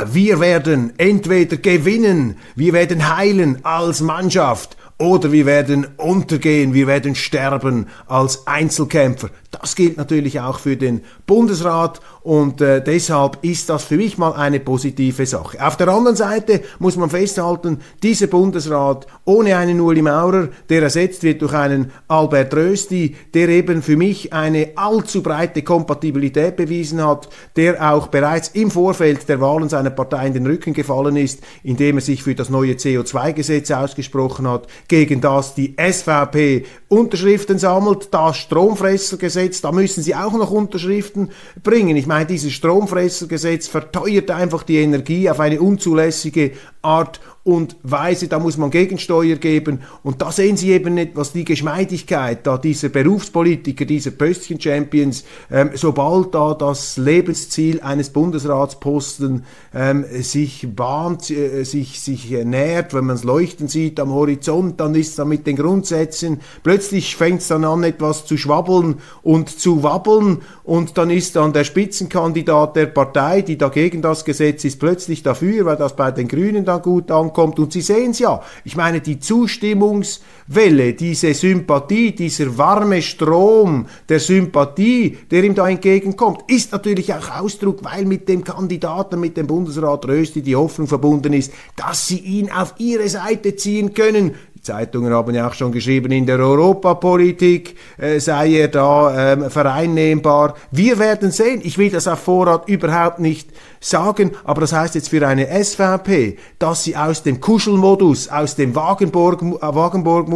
wir 0.06 0.40
werden 0.40 0.92
entweder 0.98 1.56
gewinnen, 1.56 2.36
wir 2.56 2.72
werden 2.72 3.16
heilen 3.16 3.64
als 3.64 4.00
Mannschaft 4.00 4.76
oder 4.98 5.30
wir 5.32 5.46
werden 5.46 5.86
untergehen, 5.96 6.74
wir 6.74 6.86
werden 6.86 7.14
sterben 7.14 7.86
als 8.06 8.46
Einzelkämpfer. 8.46 9.30
Das 9.50 9.76
gilt 9.76 9.96
natürlich 9.96 10.40
auch 10.40 10.58
für 10.58 10.76
den 10.76 11.00
Bundesrat 11.26 12.00
und 12.22 12.60
äh, 12.60 12.84
deshalb 12.84 13.38
ist 13.40 13.70
das 13.70 13.84
für 13.84 13.96
mich 13.96 14.18
mal 14.18 14.34
eine 14.34 14.60
positive 14.60 15.24
Sache. 15.24 15.64
Auf 15.66 15.78
der 15.78 15.88
anderen 15.88 16.16
Seite 16.16 16.60
muss 16.78 16.96
man 16.96 17.08
festhalten, 17.08 17.80
dieser 18.02 18.26
Bundesrat 18.26 19.06
ohne 19.24 19.56
einen 19.56 19.80
Uli 19.80 20.02
Maurer, 20.02 20.48
der 20.68 20.82
ersetzt 20.82 21.22
wird 21.22 21.40
durch 21.40 21.54
einen 21.54 21.92
Albert 22.08 22.52
Rösti, 22.54 23.16
der 23.32 23.48
eben 23.48 23.80
für 23.80 23.96
mich 23.96 24.34
eine 24.34 24.72
allzu 24.76 25.22
breite 25.22 25.62
Kompatibilität 25.62 26.56
bewiesen 26.56 27.02
hat, 27.02 27.30
der 27.56 27.90
auch 27.94 28.08
bereits 28.08 28.48
im 28.48 28.70
Vorfeld 28.70 29.30
der 29.30 29.40
Wahlen 29.40 29.70
seiner 29.70 29.90
Partei 29.90 30.26
in 30.26 30.34
den 30.34 30.46
Rücken 30.46 30.74
gefallen 30.74 31.16
ist, 31.16 31.40
indem 31.62 31.96
er 31.96 32.02
sich 32.02 32.22
für 32.22 32.34
das 32.34 32.50
neue 32.50 32.74
CO2-Gesetz 32.74 33.70
ausgesprochen 33.70 34.46
hat, 34.46 34.66
gegen 34.88 35.22
das 35.22 35.54
die 35.54 35.74
SVP 35.80 36.66
Unterschriften 36.88 37.58
sammelt, 37.58 38.08
das 38.12 38.36
Stromfressergesetz 38.36 39.37
Stromfressergesetz, 39.38 39.60
da 39.60 39.72
müssen 39.72 40.02
sie 40.02 40.14
auch 40.14 40.32
noch 40.32 40.50
Unterschriften 40.50 41.30
bringen. 41.62 41.96
Ich 41.96 42.06
meine, 42.06 42.26
dieses 42.26 42.52
Stromfressergesetz 42.52 43.68
verteuert 43.68 44.30
einfach 44.30 44.62
die 44.62 44.78
Energie 44.78 45.30
auf 45.30 45.40
eine 45.40 45.60
unzulässige 45.60 46.52
Art 46.82 47.20
und 47.48 47.76
Weise, 47.82 48.28
da 48.28 48.38
muss 48.38 48.58
man 48.58 48.70
Gegensteuer 48.70 49.36
geben. 49.36 49.80
Und 50.02 50.20
da 50.20 50.30
sehen 50.30 50.58
Sie 50.58 50.70
eben 50.70 50.92
nicht, 50.92 51.12
was 51.14 51.32
die 51.32 51.46
Geschmeidigkeit 51.46 52.46
da 52.46 52.58
dieser 52.58 52.90
Berufspolitiker, 52.90 53.86
dieser 53.86 54.10
Pöstchen-Champions, 54.10 55.24
ähm, 55.50 55.70
sobald 55.72 56.34
da 56.34 56.52
das 56.52 56.98
Lebensziel 56.98 57.80
eines 57.80 58.10
Bundesratsposten 58.10 59.46
ähm, 59.74 60.04
sich 60.20 60.68
bahnt, 60.76 61.30
äh, 61.30 61.64
sich, 61.64 62.00
sich 62.00 62.30
nähert, 62.44 62.92
wenn 62.92 63.06
man 63.06 63.16
es 63.16 63.24
leuchten 63.24 63.66
sieht 63.66 63.98
am 63.98 64.12
Horizont, 64.12 64.78
dann 64.78 64.94
ist 64.94 65.18
da 65.18 65.24
mit 65.24 65.46
den 65.46 65.56
Grundsätzen, 65.56 66.40
plötzlich 66.62 67.16
fängt 67.16 67.40
es 67.40 67.48
dann 67.48 67.64
an, 67.64 67.82
etwas 67.82 68.26
zu 68.26 68.36
schwabbeln 68.36 68.96
und 69.22 69.48
zu 69.48 69.82
wabbeln 69.82 70.42
und 70.64 70.98
dann 70.98 71.08
ist 71.08 71.36
dann 71.36 71.54
der 71.54 71.64
Spitzenkandidat 71.64 72.76
der 72.76 72.86
Partei, 72.86 73.40
die 73.40 73.56
dagegen 73.56 74.02
das 74.02 74.26
Gesetz 74.26 74.64
ist, 74.64 74.78
plötzlich 74.78 75.22
dafür, 75.22 75.64
weil 75.64 75.76
das 75.76 75.96
bei 75.96 76.10
den 76.10 76.28
Grünen 76.28 76.66
da 76.66 76.76
gut 76.76 77.10
ankommt. 77.10 77.37
Und 77.38 77.72
Sie 77.72 77.80
sehen 77.80 78.10
es 78.10 78.18
ja. 78.18 78.42
Ich 78.64 78.76
meine, 78.76 79.00
die 79.00 79.20
Zustimmungswelle, 79.20 80.94
diese 80.94 81.34
Sympathie, 81.34 82.12
dieser 82.12 82.58
warme 82.58 83.02
Strom 83.02 83.86
der 84.08 84.20
Sympathie, 84.20 85.18
der 85.30 85.44
ihm 85.44 85.54
da 85.54 85.68
entgegenkommt, 85.68 86.42
ist 86.48 86.72
natürlich 86.72 87.14
auch 87.14 87.40
Ausdruck, 87.40 87.84
weil 87.84 88.04
mit 88.04 88.28
dem 88.28 88.42
Kandidaten, 88.42 89.20
mit 89.20 89.36
dem 89.36 89.46
Bundesrat 89.46 90.06
Rösti 90.06 90.42
die 90.42 90.56
Hoffnung 90.56 90.88
verbunden 90.88 91.32
ist, 91.32 91.52
dass 91.76 92.08
sie 92.08 92.18
ihn 92.18 92.50
auf 92.50 92.74
ihre 92.78 93.08
Seite 93.08 93.56
ziehen 93.56 93.94
können. 93.94 94.34
Zeitungen 94.68 95.14
haben 95.14 95.34
ja 95.34 95.48
auch 95.48 95.54
schon 95.54 95.72
geschrieben, 95.72 96.12
in 96.12 96.26
der 96.26 96.38
Europapolitik 96.38 97.74
äh, 97.96 98.20
sei 98.20 98.52
er 98.52 98.68
da 98.68 99.32
ähm, 99.32 99.50
vereinnehmbar. 99.50 100.56
Wir 100.70 100.98
werden 100.98 101.30
sehen. 101.30 101.62
Ich 101.64 101.78
will 101.78 101.90
das 101.90 102.06
auf 102.06 102.18
Vorrat 102.18 102.68
überhaupt 102.68 103.18
nicht 103.18 103.48
sagen, 103.80 104.32
aber 104.44 104.60
das 104.60 104.74
heißt 104.74 104.94
jetzt 104.94 105.08
für 105.08 105.26
eine 105.26 105.46
SVP, 105.64 106.36
dass 106.58 106.84
sie 106.84 106.96
aus 106.96 107.22
dem 107.22 107.40
Kuschelmodus, 107.40 108.28
aus 108.28 108.56
dem 108.56 108.74
Wagenburg-Modus, 108.74 109.62
Wagenburg 109.62 110.28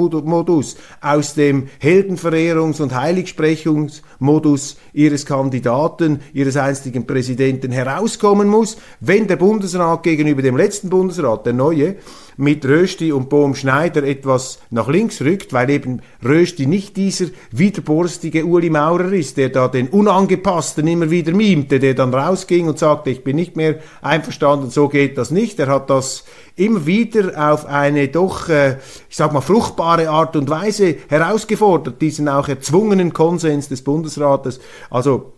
aus 1.03 1.35
dem 1.35 1.69
Heldenverehrungs- 1.83 2.81
und 2.81 2.95
Heiligsprechungsmodus 2.95 4.77
ihres 4.95 5.27
Kandidaten, 5.27 6.21
ihres 6.33 6.57
einstigen 6.57 7.07
Präsidenten 7.07 7.71
herauskommen 7.71 8.49
muss, 8.49 8.79
wenn 9.01 9.27
der 9.27 9.37
Bundesrat 9.37 10.03
gegenüber 10.05 10.41
dem 10.41 10.57
letzten 10.57 10.89
Bundesrat, 10.89 11.45
der 11.45 11.53
neue, 11.53 11.97
mit 12.37 12.65
Rösti 12.65 13.13
und 13.13 13.29
Bohm 13.29 13.55
Schneider 13.55 14.03
etwas 14.03 14.61
nach 14.71 14.89
links 14.89 15.21
rückt, 15.21 15.53
weil 15.53 15.71
eben 15.71 16.01
Rösti 16.25 16.67
nicht 16.67 16.97
dieser 16.97 17.27
widerborstige 17.51 18.45
Uli 18.45 18.71
Maurer 18.71 19.13
ist, 19.13 19.37
der 19.37 19.51
da 19.51 19.69
den 19.69 19.89
Unangepassten 19.89 20.87
immer 20.87 21.11
wieder 21.11 21.33
mimte, 21.33 21.79
der 21.79 21.95
dann 21.95 22.15
rausging 22.15 22.69
und 22.69 22.79
sagte, 22.79 23.11
ich 23.11 23.25
bin 23.25 23.37
nicht 23.37 23.57
mehr 23.57 23.79
einverstanden, 24.01 24.71
so 24.71 24.89
geht 24.89 25.19
das 25.19 25.31
nicht. 25.31 25.59
Er 25.61 25.69
hat 25.69 25.91
das 25.91 26.25
immer 26.57 26.87
wieder 26.87 27.53
auf 27.53 27.67
eine 27.67 28.09
doch, 28.09 28.49
äh, 28.49 28.77
ich 29.09 29.17
sag 29.17 29.33
mal, 29.33 29.41
fruchtbare 29.41 30.09
Art 30.09 30.37
und 30.37 30.51
Weise 30.51 30.97
herausgefordert, 31.09 32.01
diesen 32.01 32.29
auch 32.29 32.49
erzwungenen 32.49 33.13
Konsens 33.13 33.69
des 33.69 33.83
Bundesrates. 33.83 34.61
Also 34.91 35.33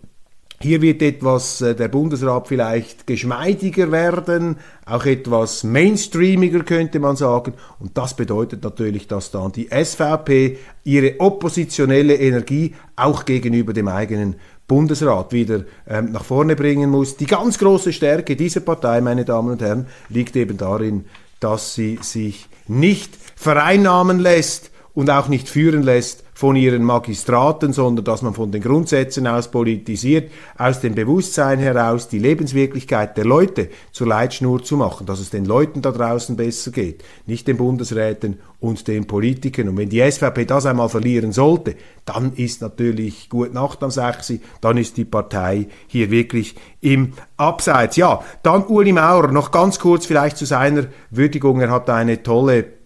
hier 0.61 0.81
wird 0.81 1.03
etwas 1.03 1.61
äh, 1.61 1.75
der 1.75 1.89
Bundesrat 1.89 2.49
vielleicht 2.49 3.07
geschmeidiger 3.07 3.91
werden, 3.93 4.57
auch 4.87 5.05
etwas 5.05 5.65
mainstreamiger 5.65 6.61
könnte 6.61 7.01
man 7.01 7.17
sagen. 7.17 7.55
Und 7.79 7.99
das 7.99 8.15
bedeutet 8.15 8.63
natürlich, 8.63 9.07
dass 9.07 9.31
dann 9.31 9.53
die 9.53 9.69
SVP 9.69 10.59
ihre 10.85 11.21
oppositionelle 11.21 12.15
Energie 12.15 12.75
auch 12.97 13.25
gegenüber 13.25 13.73
dem 13.73 13.89
eigenen 13.89 14.37
Bundesrat 14.67 15.33
wieder 15.33 15.65
ähm, 15.87 16.13
nach 16.13 16.25
vorne 16.25 16.57
bringen 16.57 16.91
muss. 16.91 17.17
Die 17.17 17.27
ganz 17.27 17.59
große 17.59 17.93
Stärke 17.93 18.37
dieser 18.37 18.61
Partei, 18.61 19.01
meine 19.01 19.25
Damen 19.25 19.51
und 19.51 19.61
Herren, 19.61 19.87
liegt 20.09 20.37
eben 20.37 20.57
darin, 20.57 21.05
dass 21.41 21.75
sie 21.75 21.99
sich 22.01 22.49
nicht 22.67 23.13
vereinnahmen 23.37 24.19
lässt 24.19 24.71
und 24.95 25.11
auch 25.11 25.29
nicht 25.29 25.49
führen 25.49 25.83
lässt 25.83 26.25
von 26.35 26.57
ihren 26.57 26.83
Magistraten, 26.83 27.73
sondern 27.73 28.05
dass 28.05 28.23
man 28.23 28.35
von 28.35 28.51
den 28.51 28.63
Grundsätzen 28.63 29.27
aus 29.27 29.51
politisiert, 29.51 30.31
aus 30.57 30.81
dem 30.81 30.95
Bewusstsein 30.95 31.59
heraus 31.59 32.09
die 32.09 32.19
Lebenswirklichkeit 32.19 33.17
der 33.17 33.25
Leute 33.25 33.69
zur 33.93 34.09
Leitschnur 34.09 34.63
zu 34.63 34.77
machen, 34.77 35.07
dass 35.07 35.21
es 35.21 35.31
den 35.31 35.45
Leuten 35.45 35.83
da 35.83 35.93
draußen 35.93 36.37
besser 36.37 36.71
geht, 36.71 37.05
nicht 37.27 37.47
den 37.47 37.57
Bundesräten 37.57 38.39
und 38.61 38.89
den 38.89 39.07
Politikern. 39.07 39.69
Und 39.69 39.77
wenn 39.77 39.91
die 39.91 40.11
SVP 40.11 40.45
das 40.45 40.67
einmal 40.67 40.89
verlieren 40.89 41.33
sollte, 41.33 41.77
dann 42.05 42.33
ist 42.35 42.63
natürlich 42.63 43.29
gut 43.29 43.53
Nacht 43.53 43.83
am 43.83 43.91
6. 43.91 44.35
Dann 44.61 44.77
ist 44.77 44.97
die 44.97 45.05
Partei 45.05 45.69
hier 45.87 46.11
wirklich 46.11 46.57
im 46.81 47.13
Abseits. 47.37 47.97
Ja, 47.97 48.23
dann 48.43 48.65
Uli 48.65 48.93
Maurer, 48.93 49.31
noch 49.33 49.51
ganz 49.51 49.79
kurz 49.79 50.07
vielleicht 50.07 50.37
zu 50.37 50.47
seiner 50.47 50.87
Würdigung. 51.11 51.61
Er 51.61 51.71
hat 51.71 51.91
eine 51.91 52.23
tolle 52.23 52.84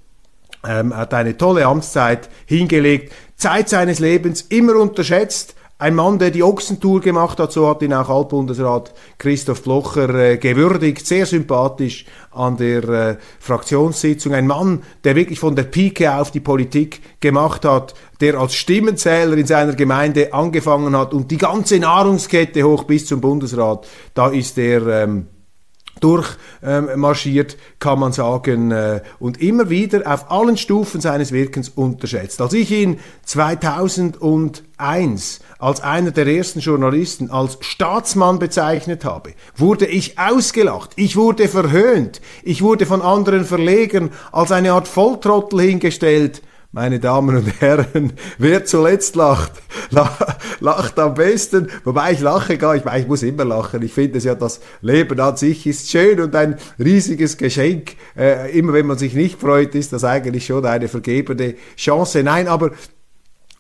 ähm, 0.67 0.97
hat 0.97 1.15
eine 1.15 1.37
tolle 1.37 1.67
Amtszeit 1.67 2.29
hingelegt. 2.47 3.13
Zeit 3.37 3.69
seines 3.69 3.99
Lebens 3.99 4.43
immer 4.43 4.77
unterschätzt. 4.77 5.55
Ein 5.81 5.95
Mann, 5.95 6.19
der 6.19 6.33
die 6.33 6.43
Ochsentour 6.43 7.01
gemacht 7.01 7.39
hat, 7.39 7.53
so 7.53 7.69
hat 7.69 7.83
ihn 7.83 7.95
auch 7.95 8.09
Altbundesrat 8.09 8.93
Christoph 9.17 9.63
Blocher 9.63 10.13
äh, 10.13 10.37
gewürdigt, 10.37 11.07
sehr 11.07 11.25
sympathisch 11.25 12.05
an 12.33 12.57
der 12.57 12.89
äh, 12.89 13.17
Fraktionssitzung. 13.39 14.35
Ein 14.35 14.49
Mann, 14.49 14.83
der 15.05 15.15
wirklich 15.15 15.39
von 15.39 15.55
der 15.55 15.63
Pike 15.63 16.13
auf 16.17 16.33
die 16.33 16.41
Politik 16.41 17.01
gemacht 17.21 17.65
hat, 17.65 17.95
der 18.21 18.41
als 18.41 18.57
Stimmenzähler 18.57 19.37
in 19.37 19.47
seiner 19.47 19.75
Gemeinde 19.75 20.35
angefangen 20.35 20.97
hat 20.97 21.15
und 21.15 21.31
die 21.31 21.39
ganze 21.39 21.79
Nahrungskette 21.79 22.65
hoch 22.65 22.83
bis 22.83 23.07
zum 23.07 23.21
Bundesrat, 23.21 23.87
da 24.15 24.31
ist 24.31 24.59
er 24.59 24.85
ähm, 25.05 25.29
durchmarschiert, 26.01 27.53
ähm, 27.53 27.59
kann 27.79 27.99
man 27.99 28.13
sagen, 28.13 28.71
äh, 28.71 29.03
und 29.19 29.41
immer 29.41 29.71
wieder 29.71 30.13
auf 30.13 30.31
allen 30.31 30.57
Stufen 30.57 31.01
seines 31.01 31.33
Wirkens 31.33 31.69
unterschätzt. 31.69 32.41
Als 32.41 32.53
ich 32.53 32.71
ihn 32.71 33.01
2001 33.25 35.41
als 35.59 35.81
einer 35.81 36.13
der 36.13 36.27
ersten 36.27 36.61
Journalisten 36.61 37.31
als 37.31 37.59
Staatsmann 37.61 38.39
bezeichnet 38.39 39.05
habe, 39.05 39.33
wurde 39.57 39.87
ich 39.87 40.19
ausgelacht, 40.19 40.93
ich 40.97 41.17
wurde 41.17 41.49
verhöhnt, 41.49 42.21
ich 42.43 42.63
wurde 42.63 42.87
von 42.87 43.03
anderen 43.03 43.45
Verlegern 43.45 44.11
als 44.33 44.53
eine 44.53 44.73
Art 44.73 44.89
Volltrottel 44.89 45.61
hingestellt, 45.61 46.43
meine 46.71 47.01
Damen 47.01 47.37
und 47.37 47.61
Herren, 47.61 48.13
wer 48.39 48.65
zuletzt 48.65 49.17
lacht, 49.17 49.53
lacht 50.61 50.99
am 50.99 51.15
besten. 51.15 51.69
Wobei 51.85 52.13
ich 52.13 52.21
lache 52.21 52.59
gar, 52.59 52.77
ich, 52.77 52.85
ich 52.85 53.07
muss 53.07 53.23
immer 53.23 53.45
lachen. 53.45 53.83
Ich 53.83 53.95
finde 53.95 54.19
es 54.19 54.25
ja, 54.25 54.35
das 54.35 54.61
Leben 54.83 55.19
an 55.19 55.37
sich 55.37 55.67
ist 55.67 55.91
schön 55.91 56.21
und 56.21 56.35
ein 56.37 56.57
riesiges 56.79 57.39
Geschenk. 57.39 57.97
Äh, 58.17 58.57
immer 58.57 58.75
wenn 58.75 58.87
man 58.87 58.99
sich 58.99 59.15
nicht 59.15 59.41
freut, 59.41 59.75
ist 59.75 59.93
das 59.93 60.05
eigentlich 60.05 60.47
schon 60.47 60.67
eine 60.67 60.89
vergebene 60.89 61.55
Chance. 61.77 62.23
Nein, 62.23 62.49
aber 62.49 62.73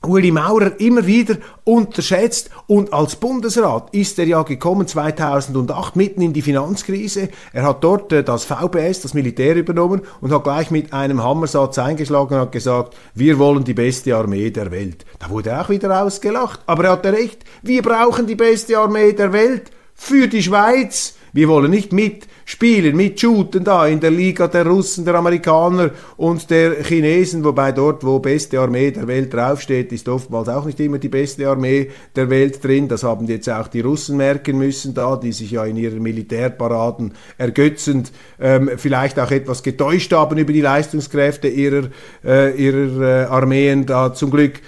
Uli 0.06 0.30
Maurer 0.30 0.78
immer 0.80 1.06
wieder 1.06 1.36
unterschätzt 1.64 2.50
und 2.68 2.92
als 2.92 3.16
Bundesrat 3.16 3.92
ist 3.92 4.18
er 4.18 4.26
ja 4.26 4.42
gekommen 4.42 4.86
2008 4.86 5.96
mitten 5.96 6.22
in 6.22 6.32
die 6.32 6.42
Finanzkrise. 6.42 7.28
Er 7.52 7.64
hat 7.64 7.82
dort 7.82 8.12
äh, 8.12 8.22
das 8.22 8.44
VBS, 8.44 9.00
das 9.00 9.14
Militär 9.14 9.56
übernommen 9.56 10.02
und 10.20 10.32
hat 10.32 10.44
gleich 10.44 10.70
mit 10.70 10.92
einem 10.92 11.22
Hammersatz 11.22 11.78
eingeschlagen 11.78 12.34
und 12.34 12.40
hat 12.40 12.52
gesagt, 12.52 12.96
wir 13.14 13.38
wollen 13.40 13.64
die 13.64 13.74
beste 13.74 14.14
Armee 14.14 14.50
der 14.50 14.70
Welt. 14.70 15.04
Da 15.18 15.30
wurde 15.30 15.50
er 15.50 15.62
auch 15.62 15.68
wieder 15.68 16.02
ausgelacht, 16.02 16.60
aber 16.66 16.84
er 16.84 16.92
hatte 16.92 17.12
recht, 17.12 17.44
wir 17.62 17.82
brauchen 17.82 18.26
die 18.26 18.36
beste 18.36 18.78
Armee 18.78 19.12
der 19.12 19.32
Welt 19.32 19.72
für 19.94 20.28
die 20.28 20.42
Schweiz. 20.44 21.14
Wir 21.32 21.48
wollen 21.48 21.70
nicht 21.70 21.92
mit 21.92 22.26
spielen, 22.44 22.96
mit 22.96 23.20
shooten 23.20 23.62
da 23.64 23.86
in 23.86 24.00
der 24.00 24.10
Liga 24.10 24.48
der 24.48 24.66
Russen, 24.66 25.04
der 25.04 25.14
Amerikaner 25.16 25.90
und 26.16 26.48
der 26.50 26.82
Chinesen, 26.82 27.44
wobei 27.44 27.72
dort, 27.72 28.04
wo 28.04 28.18
beste 28.18 28.58
Armee 28.58 28.90
der 28.90 29.06
Welt 29.06 29.34
draufsteht, 29.34 29.92
ist 29.92 30.08
oftmals 30.08 30.48
auch 30.48 30.64
nicht 30.64 30.80
immer 30.80 30.98
die 30.98 31.10
beste 31.10 31.48
Armee 31.48 31.90
der 32.16 32.30
Welt 32.30 32.64
drin. 32.64 32.88
Das 32.88 33.02
haben 33.02 33.26
jetzt 33.26 33.50
auch 33.50 33.68
die 33.68 33.80
Russen 33.80 34.16
merken 34.16 34.58
müssen 34.58 34.94
da, 34.94 35.16
die 35.16 35.32
sich 35.32 35.50
ja 35.50 35.64
in 35.64 35.76
ihren 35.76 36.02
Militärparaden 36.02 37.12
ergötzend 37.36 38.12
ähm, 38.40 38.70
vielleicht 38.76 39.18
auch 39.20 39.30
etwas 39.30 39.62
getäuscht 39.62 40.12
haben 40.12 40.38
über 40.38 40.52
die 40.52 40.62
Leistungskräfte 40.62 41.48
ihrer, 41.48 41.88
äh, 42.24 42.56
ihrer 42.56 43.02
äh, 43.02 43.24
Armeen 43.26 43.84
da 43.84 44.14
zum 44.14 44.30
Glück 44.30 44.60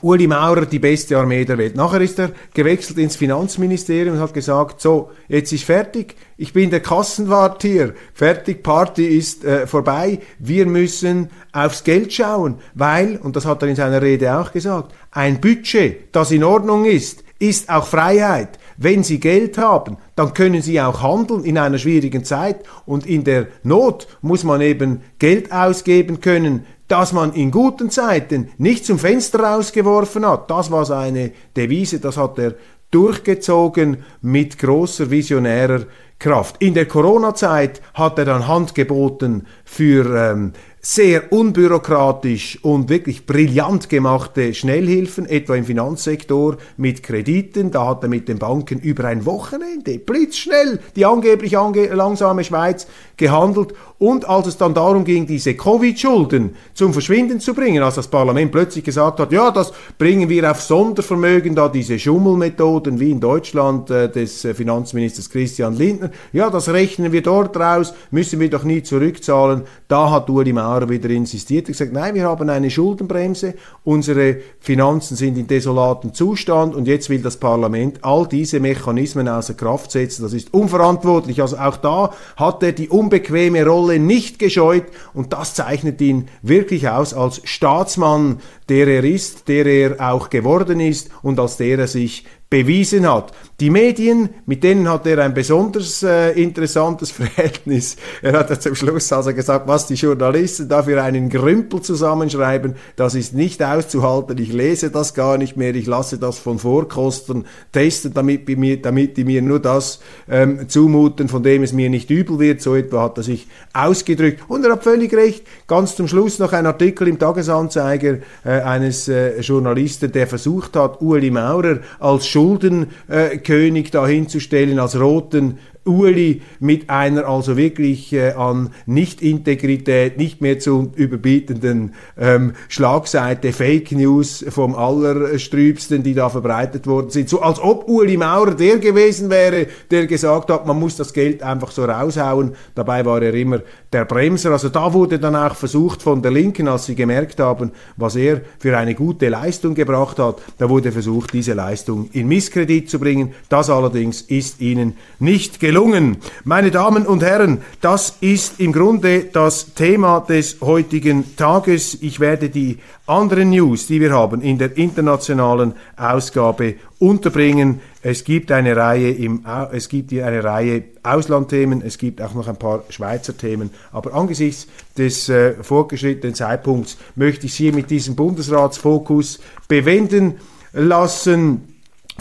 Uli 0.00 0.26
Maurer 0.26 0.66
die 0.66 0.78
beste 0.78 1.16
Armee 1.16 1.44
der 1.44 1.58
Welt. 1.58 1.76
Nachher 1.76 2.00
ist 2.00 2.18
er 2.18 2.30
gewechselt 2.54 2.98
ins 2.98 3.16
Finanzministerium 3.16 4.16
und 4.16 4.20
hat 4.20 4.34
gesagt, 4.34 4.80
so, 4.80 5.10
jetzt 5.28 5.52
ist 5.52 5.64
fertig, 5.64 6.16
ich 6.36 6.52
bin 6.52 6.70
der 6.70 6.80
Kassenwart 6.80 7.62
hier, 7.62 7.94
fertig, 8.14 8.62
Party 8.62 9.06
ist 9.06 9.44
äh, 9.44 9.66
vorbei, 9.66 10.20
wir 10.38 10.66
müssen 10.66 11.30
aufs 11.52 11.84
Geld 11.84 12.12
schauen, 12.12 12.56
weil, 12.74 13.16
und 13.22 13.36
das 13.36 13.46
hat 13.46 13.62
er 13.62 13.68
in 13.68 13.76
seiner 13.76 14.02
Rede 14.02 14.36
auch 14.36 14.52
gesagt, 14.52 14.92
ein 15.10 15.40
Budget, 15.40 16.14
das 16.14 16.30
in 16.30 16.44
Ordnung 16.44 16.84
ist, 16.84 17.22
ist 17.38 17.68
auch 17.68 17.86
Freiheit. 17.86 18.58
Wenn 18.76 19.04
Sie 19.04 19.20
Geld 19.20 19.58
haben, 19.58 19.98
dann 20.16 20.32
können 20.32 20.62
Sie 20.62 20.80
auch 20.80 21.02
handeln 21.02 21.44
in 21.44 21.58
einer 21.58 21.78
schwierigen 21.78 22.24
Zeit 22.24 22.60
und 22.86 23.06
in 23.06 23.24
der 23.24 23.48
Not 23.62 24.06
muss 24.22 24.44
man 24.44 24.60
eben 24.60 25.02
Geld 25.18 25.52
ausgeben 25.52 26.20
können, 26.20 26.64
dass 26.92 27.14
man 27.14 27.32
in 27.32 27.50
guten 27.50 27.88
Zeiten 27.88 28.50
nicht 28.58 28.84
zum 28.84 28.98
Fenster 28.98 29.40
rausgeworfen 29.40 30.26
hat. 30.26 30.50
Das 30.50 30.70
war 30.70 30.84
seine 30.84 31.32
Devise, 31.56 32.00
das 32.00 32.18
hat 32.18 32.38
er 32.38 32.54
durchgezogen 32.90 34.04
mit 34.20 34.58
großer 34.58 35.10
visionärer 35.10 35.86
Kraft. 36.18 36.56
In 36.60 36.74
der 36.74 36.86
Corona-Zeit 36.86 37.80
hat 37.94 38.18
er 38.18 38.26
dann 38.26 38.46
Hand 38.46 38.74
geboten 38.74 39.46
für 39.64 40.14
ähm, 40.14 40.52
sehr 40.84 41.32
unbürokratisch 41.32 42.58
und 42.62 42.88
wirklich 42.88 43.24
brillant 43.24 43.88
gemachte 43.88 44.52
Schnellhilfen, 44.52 45.26
etwa 45.26 45.54
im 45.54 45.64
Finanzsektor 45.64 46.56
mit 46.76 47.04
Krediten. 47.04 47.70
Da 47.70 47.86
hat 47.86 48.02
er 48.02 48.08
mit 48.08 48.28
den 48.28 48.38
Banken 48.38 48.80
über 48.80 49.04
ein 49.04 49.24
Wochenende 49.24 49.98
blitzschnell 49.98 50.80
die 50.96 51.06
angeblich 51.06 51.56
ange 51.56 51.86
langsame 51.86 52.42
Schweiz 52.42 52.88
gehandelt. 53.16 53.74
Und 54.02 54.28
als 54.28 54.48
es 54.48 54.56
dann 54.56 54.74
darum 54.74 55.04
ging, 55.04 55.28
diese 55.28 55.54
Covid-Schulden 55.54 56.56
zum 56.74 56.92
Verschwinden 56.92 57.38
zu 57.38 57.54
bringen, 57.54 57.84
als 57.84 57.94
das 57.94 58.08
Parlament 58.08 58.50
plötzlich 58.50 58.82
gesagt 58.82 59.20
hat, 59.20 59.30
ja, 59.30 59.52
das 59.52 59.72
bringen 59.96 60.28
wir 60.28 60.50
auf 60.50 60.60
Sondervermögen, 60.60 61.54
da 61.54 61.68
diese 61.68 61.96
Schummelmethoden 62.00 62.98
wie 62.98 63.12
in 63.12 63.20
Deutschland 63.20 63.90
äh, 63.90 64.10
des 64.10 64.44
äh, 64.44 64.54
Finanzministers 64.54 65.30
Christian 65.30 65.76
Lindner, 65.76 66.10
ja, 66.32 66.50
das 66.50 66.68
rechnen 66.68 67.12
wir 67.12 67.22
dort 67.22 67.56
raus, 67.56 67.94
müssen 68.10 68.40
wir 68.40 68.50
doch 68.50 68.64
nie 68.64 68.82
zurückzahlen. 68.82 69.62
Da 69.86 70.10
hat 70.10 70.28
Uli 70.28 70.52
Maurer 70.52 70.88
wieder 70.88 71.10
insistiert 71.10 71.68
und 71.68 71.74
gesagt, 71.78 71.92
nein, 71.92 72.16
wir 72.16 72.24
haben 72.24 72.50
eine 72.50 72.70
Schuldenbremse, 72.70 73.54
unsere 73.84 74.38
Finanzen 74.58 75.16
sind 75.16 75.38
in 75.38 75.46
desolatem 75.46 76.12
Zustand 76.12 76.74
und 76.74 76.88
jetzt 76.88 77.08
will 77.08 77.22
das 77.22 77.36
Parlament 77.36 78.00
all 78.02 78.26
diese 78.26 78.58
Mechanismen 78.58 79.28
außer 79.28 79.54
Kraft 79.54 79.92
setzen. 79.92 80.24
Das 80.24 80.32
ist 80.32 80.52
unverantwortlich. 80.52 81.40
Also 81.40 81.56
auch 81.56 81.76
da 81.76 82.10
hat 82.34 82.64
er 82.64 82.72
die 82.72 82.88
unbequeme 82.88 83.64
Rolle 83.64 83.91
nicht 83.98 84.38
gescheut. 84.38 84.84
Und 85.14 85.32
das 85.32 85.54
zeichnet 85.54 86.00
ihn 86.00 86.28
wirklich 86.42 86.88
aus 86.88 87.14
als 87.14 87.40
Staatsmann, 87.44 88.40
der 88.68 88.88
er 88.88 89.04
ist, 89.04 89.48
der 89.48 89.66
er 89.66 90.12
auch 90.12 90.30
geworden 90.30 90.80
ist 90.80 91.10
und 91.22 91.38
als 91.38 91.56
der 91.56 91.78
er 91.78 91.88
sich 91.88 92.24
bewiesen 92.52 93.10
hat. 93.10 93.32
Die 93.60 93.70
Medien, 93.70 94.28
mit 94.44 94.62
denen 94.62 94.90
hat 94.90 95.06
er 95.06 95.20
ein 95.20 95.32
besonders 95.32 96.02
äh, 96.02 96.32
interessantes 96.32 97.10
Verhältnis. 97.12 97.96
Er 98.20 98.34
hat 98.34 98.50
ja 98.50 98.60
zum 98.60 98.74
Schluss 98.74 99.10
also 99.10 99.32
gesagt, 99.32 99.66
was 99.68 99.86
die 99.86 99.94
Journalisten 99.94 100.68
da 100.68 100.82
für 100.82 101.02
einen 101.02 101.30
Grümpel 101.30 101.80
zusammenschreiben, 101.80 102.74
das 102.96 103.14
ist 103.14 103.32
nicht 103.32 103.62
auszuhalten. 103.62 104.36
Ich 104.36 104.52
lese 104.52 104.90
das 104.90 105.14
gar 105.14 105.38
nicht 105.38 105.56
mehr. 105.56 105.74
Ich 105.74 105.86
lasse 105.86 106.18
das 106.18 106.38
von 106.38 106.58
Vorkosten 106.58 107.46
testen, 107.72 108.12
damit, 108.12 108.46
mir, 108.48 108.82
damit 108.82 109.16
die 109.16 109.24
mir 109.24 109.40
nur 109.40 109.60
das 109.60 110.00
ähm, 110.28 110.68
zumuten, 110.68 111.28
von 111.28 111.42
dem 111.42 111.62
es 111.62 111.72
mir 111.72 111.88
nicht 111.88 112.10
übel 112.10 112.38
wird. 112.38 112.60
So 112.60 112.74
etwa 112.74 113.04
hat 113.04 113.16
er 113.16 113.22
sich 113.22 113.46
ausgedrückt. 113.72 114.42
Und 114.48 114.66
er 114.66 114.72
hat 114.72 114.84
völlig 114.84 115.14
recht. 115.14 115.46
Ganz 115.68 115.96
zum 115.96 116.06
Schluss 116.06 116.38
noch 116.38 116.52
ein 116.52 116.66
Artikel 116.66 117.08
im 117.08 117.18
Tagesanzeiger 117.18 118.18
äh, 118.44 118.50
eines 118.50 119.08
äh, 119.08 119.40
Journalisten, 119.40 120.12
der 120.12 120.26
versucht 120.26 120.76
hat, 120.76 121.00
Ueli 121.00 121.30
Maurer 121.30 121.78
als 121.98 122.30
Journalist 122.30 122.41
Schuldenkönig 122.42 123.90
dahinzustellen 123.92 124.78
als 124.80 124.98
roten 124.98 125.58
Uli 125.84 126.42
mit 126.60 126.90
einer 126.90 127.26
also 127.26 127.56
wirklich 127.56 128.12
äh, 128.12 128.32
an 128.32 128.70
Nicht-Integrität, 128.86 130.16
nicht 130.16 130.40
mehr 130.40 130.58
zu 130.58 130.92
überbietenden 130.94 131.94
ähm, 132.18 132.52
Schlagseite 132.68 133.52
Fake 133.52 133.92
News 133.92 134.44
vom 134.48 134.74
Allerstrübsten, 134.74 136.02
die 136.02 136.14
da 136.14 136.28
verbreitet 136.28 136.86
worden 136.86 137.10
sind. 137.10 137.28
So 137.28 137.40
als 137.40 137.60
ob 137.60 137.88
Uli 137.88 138.16
Maurer 138.16 138.54
der 138.54 138.78
gewesen 138.78 139.28
wäre, 139.28 139.66
der 139.90 140.06
gesagt 140.06 140.50
hat, 140.50 140.66
man 140.66 140.78
muss 140.78 140.96
das 140.96 141.12
Geld 141.12 141.42
einfach 141.42 141.72
so 141.72 141.84
raushauen. 141.84 142.52
Dabei 142.74 143.04
war 143.04 143.20
er 143.20 143.34
immer 143.34 143.60
der 143.92 144.04
Bremser. 144.04 144.52
Also 144.52 144.68
da 144.68 144.92
wurde 144.92 145.18
dann 145.18 145.34
auch 145.34 145.56
versucht 145.56 146.02
von 146.02 146.22
der 146.22 146.30
Linken, 146.30 146.68
als 146.68 146.86
sie 146.86 146.94
gemerkt 146.94 147.40
haben, 147.40 147.72
was 147.96 148.14
er 148.14 148.42
für 148.58 148.76
eine 148.78 148.94
gute 148.94 149.28
Leistung 149.28 149.74
gebracht 149.74 150.18
hat, 150.18 150.40
da 150.58 150.68
wurde 150.68 150.92
versucht, 150.92 151.32
diese 151.32 151.54
Leistung 151.54 152.08
in 152.12 152.28
Misskredit 152.28 152.88
zu 152.88 152.98
bringen. 153.00 153.34
Das 153.48 153.68
allerdings 153.68 154.22
ist 154.22 154.60
ihnen 154.60 154.94
nicht 155.18 155.58
gelungen 155.58 155.71
gelungen. 155.72 156.18
Meine 156.44 156.70
Damen 156.70 157.06
und 157.06 157.22
Herren, 157.22 157.62
das 157.80 158.18
ist 158.20 158.60
im 158.60 158.74
Grunde 158.74 159.24
das 159.32 159.72
Thema 159.72 160.20
des 160.20 160.58
heutigen 160.60 161.34
Tages. 161.34 161.96
Ich 162.02 162.20
werde 162.20 162.50
die 162.50 162.76
anderen 163.06 163.48
News, 163.48 163.86
die 163.86 163.98
wir 163.98 164.12
haben, 164.12 164.42
in 164.42 164.58
der 164.58 164.76
internationalen 164.76 165.72
Ausgabe 165.96 166.74
unterbringen. 166.98 167.80
Es 168.02 168.24
gibt 168.24 168.52
eine 168.52 168.76
Reihe 168.76 169.12
im, 169.12 169.46
es 169.72 169.88
gibt 169.88 170.12
eine 170.12 170.44
Reihe 170.44 170.84
Auslandthemen, 171.02 171.80
es 171.80 171.96
gibt 171.96 172.20
auch 172.20 172.34
noch 172.34 172.48
ein 172.48 172.58
paar 172.58 172.84
Schweizer 172.90 173.34
Themen. 173.34 173.70
Aber 173.92 174.12
angesichts 174.12 174.66
des 174.98 175.30
äh, 175.30 175.54
fortgeschrittenen 175.62 176.34
Zeitpunkts 176.34 176.98
möchte 177.16 177.46
ich 177.46 177.54
Sie 177.54 177.72
mit 177.72 177.90
diesem 177.90 178.14
Bundesratsfokus 178.14 179.40
bewenden 179.68 180.34
lassen. 180.74 181.71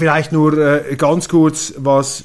Vielleicht 0.01 0.31
nur 0.31 0.57
äh, 0.57 0.95
ganz 0.95 1.29
kurz, 1.29 1.75
was, 1.77 2.23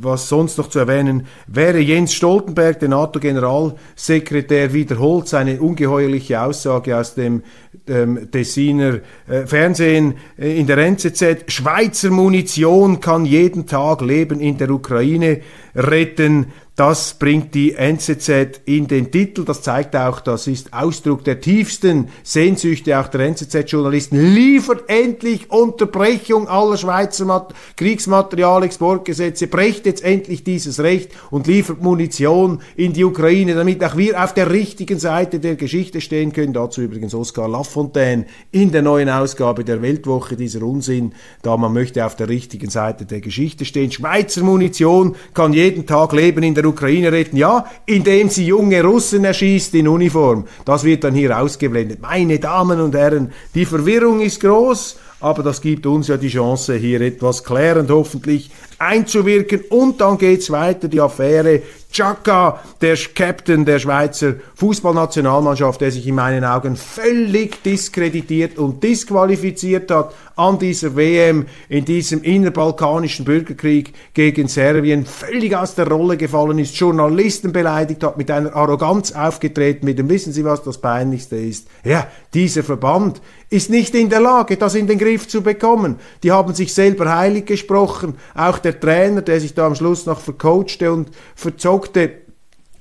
was 0.00 0.28
sonst 0.28 0.58
noch 0.58 0.68
zu 0.68 0.80
erwähnen 0.80 1.28
wäre. 1.46 1.78
Jens 1.78 2.14
Stoltenberg, 2.14 2.80
der 2.80 2.88
NATO-Generalsekretär, 2.88 4.72
wiederholt 4.72 5.28
seine 5.28 5.60
ungeheuerliche 5.60 6.42
Aussage 6.42 6.98
aus 6.98 7.14
dem 7.14 7.44
ähm, 7.86 8.28
Tessiner 8.32 8.98
äh, 9.28 9.46
Fernsehen 9.46 10.14
äh, 10.36 10.58
in 10.58 10.66
der 10.66 10.78
NZZ. 10.78 11.44
Schweizer 11.46 12.10
Munition 12.10 12.98
kann 12.98 13.24
jeden 13.24 13.68
Tag 13.68 14.00
Leben 14.00 14.40
in 14.40 14.58
der 14.58 14.70
Ukraine 14.70 15.42
retten. 15.76 16.46
Das 16.74 17.12
bringt 17.18 17.54
die 17.54 17.74
NZZ 17.74 18.62
in 18.64 18.86
den 18.86 19.10
Titel. 19.10 19.44
Das 19.44 19.60
zeigt 19.60 19.94
auch, 19.94 20.20
das 20.20 20.46
ist 20.46 20.72
Ausdruck 20.72 21.22
der 21.22 21.38
tiefsten 21.38 22.08
Sehnsüchte 22.22 22.98
auch 22.98 23.08
der 23.08 23.20
NZZ-Journalisten. 23.20 24.34
Liefert 24.34 24.84
endlich 24.86 25.50
Unterbrechung 25.50 26.48
aller 26.48 26.78
Schweizer 26.78 27.26
Mat 27.26 27.52
Kriegsmaterialexportgesetze. 27.76 29.48
Brecht 29.48 29.84
jetzt 29.84 30.02
endlich 30.02 30.44
dieses 30.44 30.80
Recht 30.80 31.10
und 31.30 31.46
liefert 31.46 31.82
Munition 31.82 32.62
in 32.74 32.94
die 32.94 33.04
Ukraine, 33.04 33.54
damit 33.54 33.84
auch 33.84 33.98
wir 33.98 34.24
auf 34.24 34.32
der 34.32 34.50
richtigen 34.50 34.98
Seite 34.98 35.40
der 35.40 35.56
Geschichte 35.56 36.00
stehen 36.00 36.32
können. 36.32 36.54
Dazu 36.54 36.80
übrigens 36.80 37.14
Oskar 37.14 37.48
Lafontaine 37.48 38.24
in 38.50 38.72
der 38.72 38.80
neuen 38.80 39.10
Ausgabe 39.10 39.62
der 39.62 39.82
Weltwoche 39.82 40.36
dieser 40.36 40.62
Unsinn, 40.62 41.12
da 41.42 41.58
man 41.58 41.74
möchte 41.74 42.06
auf 42.06 42.16
der 42.16 42.30
richtigen 42.30 42.70
Seite 42.70 43.04
der 43.04 43.20
Geschichte 43.20 43.66
stehen. 43.66 43.92
Schweizer 43.92 44.42
Munition 44.42 45.16
kann 45.34 45.52
jeden 45.52 45.86
Tag 45.86 46.14
leben 46.14 46.42
in 46.42 46.54
der 46.54 46.61
der 46.62 46.70
Ukraine 46.70 47.12
retten? 47.12 47.36
Ja, 47.36 47.66
indem 47.86 48.28
sie 48.28 48.46
junge 48.46 48.82
Russen 48.82 49.24
erschießt 49.24 49.74
in 49.74 49.88
Uniform. 49.88 50.46
Das 50.64 50.84
wird 50.84 51.04
dann 51.04 51.14
hier 51.14 51.38
ausgeblendet. 51.38 52.00
Meine 52.00 52.38
Damen 52.38 52.80
und 52.80 52.94
Herren, 52.94 53.32
die 53.54 53.66
Verwirrung 53.66 54.20
ist 54.20 54.40
groß, 54.40 54.98
aber 55.20 55.42
das 55.42 55.60
gibt 55.60 55.86
uns 55.86 56.08
ja 56.08 56.16
die 56.16 56.28
Chance, 56.28 56.74
hier 56.74 57.00
etwas 57.00 57.44
klärend 57.44 57.90
hoffentlich 57.90 58.50
einzuwirken. 58.82 59.64
Und 59.70 60.00
dann 60.00 60.18
geht's 60.18 60.50
weiter, 60.50 60.88
die 60.88 61.00
Affäre 61.00 61.62
Chaka, 61.92 62.58
der 62.80 62.96
Captain 63.14 63.66
der 63.66 63.78
Schweizer 63.78 64.34
Fußballnationalmannschaft, 64.54 65.82
der 65.82 65.90
sich 65.90 66.06
in 66.06 66.14
meinen 66.14 66.42
Augen 66.42 66.74
völlig 66.76 67.62
diskreditiert 67.62 68.56
und 68.56 68.82
disqualifiziert 68.82 69.90
hat 69.90 70.14
an 70.36 70.58
dieser 70.58 70.96
WM 70.96 71.44
in 71.68 71.84
diesem 71.84 72.22
innerbalkanischen 72.22 73.26
Bürgerkrieg 73.26 73.92
gegen 74.14 74.48
Serbien, 74.48 75.04
völlig 75.04 75.54
aus 75.54 75.74
der 75.74 75.86
Rolle 75.86 76.16
gefallen 76.16 76.58
ist, 76.58 76.74
Journalisten 76.76 77.52
beleidigt 77.52 78.02
hat, 78.02 78.16
mit 78.16 78.30
einer 78.30 78.56
Arroganz 78.56 79.12
aufgetreten, 79.12 79.84
mit 79.84 79.98
dem 79.98 80.08
Wissen 80.08 80.32
Sie, 80.32 80.44
was 80.44 80.62
das 80.62 80.78
Peinlichste 80.78 81.36
ist? 81.36 81.68
Ja, 81.84 82.06
dieser 82.32 82.62
Verband 82.62 83.20
ist 83.50 83.68
nicht 83.68 83.94
in 83.94 84.08
der 84.08 84.20
Lage, 84.20 84.56
das 84.56 84.74
in 84.74 84.86
den 84.86 84.98
Griff 84.98 85.28
zu 85.28 85.42
bekommen. 85.42 85.96
Die 86.22 86.32
haben 86.32 86.54
sich 86.54 86.72
selber 86.72 87.14
heilig 87.14 87.44
gesprochen. 87.44 88.14
Auch 88.34 88.58
der 88.58 88.71
Trainer, 88.78 89.22
der 89.22 89.40
sich 89.40 89.54
da 89.54 89.66
am 89.66 89.74
Schluss 89.74 90.06
noch 90.06 90.20
vercoachte 90.20 90.92
und 90.92 91.10
verzogte, 91.34 92.21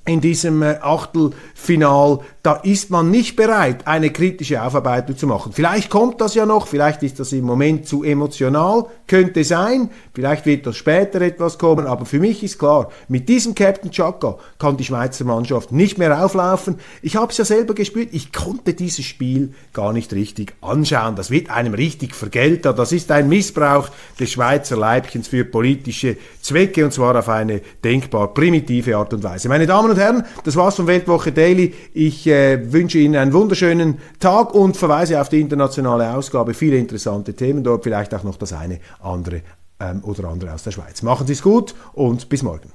in 0.06 0.20
diesem 0.20 0.64
äh, 0.64 0.80
Achtelfinal, 0.82 2.20
da 2.42 2.54
ist 2.56 2.90
man 2.90 3.12
nicht 3.12 3.36
bereit, 3.36 3.86
eine 3.86 4.10
kritische 4.10 4.64
Aufarbeitung 4.64 5.16
zu 5.16 5.28
machen. 5.28 5.52
Vielleicht 5.54 5.92
kommt 5.92 6.20
das 6.22 6.34
ja 6.34 6.48
noch, 6.48 6.66
vielleicht 6.66 7.04
ist 7.04 7.20
das 7.20 7.32
im 7.34 7.46
Moment 7.46 7.88
zu 7.88 8.04
emotional, 8.04 8.86
könnte 9.06 9.44
sein, 9.44 9.92
vielleicht 10.16 10.48
wird 10.48 10.66
das 10.66 10.76
später 10.76 11.22
etwas 11.22 11.60
kommen, 11.60 11.86
aber 11.86 12.06
für 12.06 12.20
mich 12.20 12.44
ist 12.44 12.58
klar, 12.58 12.90
mit 13.10 13.30
diesem 13.30 13.54
Captain 13.54 13.92
Chaka 13.92 14.38
kann 14.58 14.76
die 14.76 14.86
Schweizer 14.86 15.24
Mannschaft 15.24 15.72
nicht 15.72 16.00
mehr 16.00 16.26
auflaufen. 16.26 16.80
Ich 17.04 17.16
habe 17.16 17.32
es 17.32 17.38
ja 17.38 17.46
selber 17.46 17.76
gespürt, 17.76 18.10
ich 18.12 18.34
konnte 18.34 18.74
dieses 18.74 19.06
Spiel 19.06 19.54
gar 19.72 19.94
nicht 19.94 20.12
richtig 20.14 20.54
anschauen. 20.62 21.16
Das 21.16 21.30
wird 21.30 21.52
einem 21.52 21.76
richtig 21.76 22.16
vergeltet. 22.16 22.80
Das 22.80 22.92
ist 22.92 23.12
ein 23.12 23.30
Missbrauch 23.30 23.90
des 24.20 24.32
Schweizer 24.32 24.78
Leibchens 24.78 25.28
für 25.28 25.46
politische 25.46 26.18
Zwecke 26.42 26.84
und 26.86 26.92
zwar 26.92 27.16
auf 27.16 27.30
eine 27.30 27.62
denkbar 27.84 28.34
primitive 28.34 28.98
Art 28.98 29.14
und 29.14 29.24
Weise. 29.24 29.48
Meine 29.48 29.68
Damen 29.68 29.91
Damen 29.96 30.18
und 30.18 30.26
Herren, 30.26 30.26
das 30.44 30.56
war's 30.56 30.76
von 30.76 30.88
Weltwoche 30.88 31.32
Daily. 31.32 31.74
Ich 31.94 32.28
äh, 32.28 32.72
wünsche 32.72 32.98
Ihnen 32.98 33.16
einen 33.16 33.34
wunderschönen 33.34 34.00
Tag 34.20 34.54
und 34.54 34.78
verweise 34.78 35.20
auf 35.20 35.30
die 35.30 35.42
internationale 35.42 36.14
Ausgabe. 36.14 36.54
Viele 36.54 36.78
interessante 36.78 37.34
Themen 37.34 37.64
dort, 37.64 37.84
vielleicht 37.84 38.14
auch 38.14 38.24
noch 38.24 38.38
das 38.38 38.54
eine 38.54 38.80
andere 39.02 39.42
ähm, 39.80 40.04
oder 40.04 40.30
andere 40.30 40.54
aus 40.54 40.64
der 40.64 40.72
Schweiz. 40.72 41.02
Machen 41.02 41.28
Sie 41.28 41.34
es 41.34 41.42
gut 41.42 41.76
und 41.94 42.30
bis 42.30 42.44
morgen. 42.44 42.72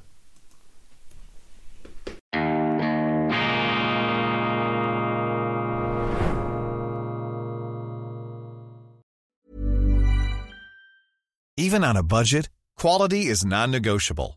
Even 11.58 11.82
on 11.82 11.96
a 11.96 12.02
budget, 12.02 12.50
quality 12.76 13.22
is 13.22 13.42
non-negotiable. 13.42 14.36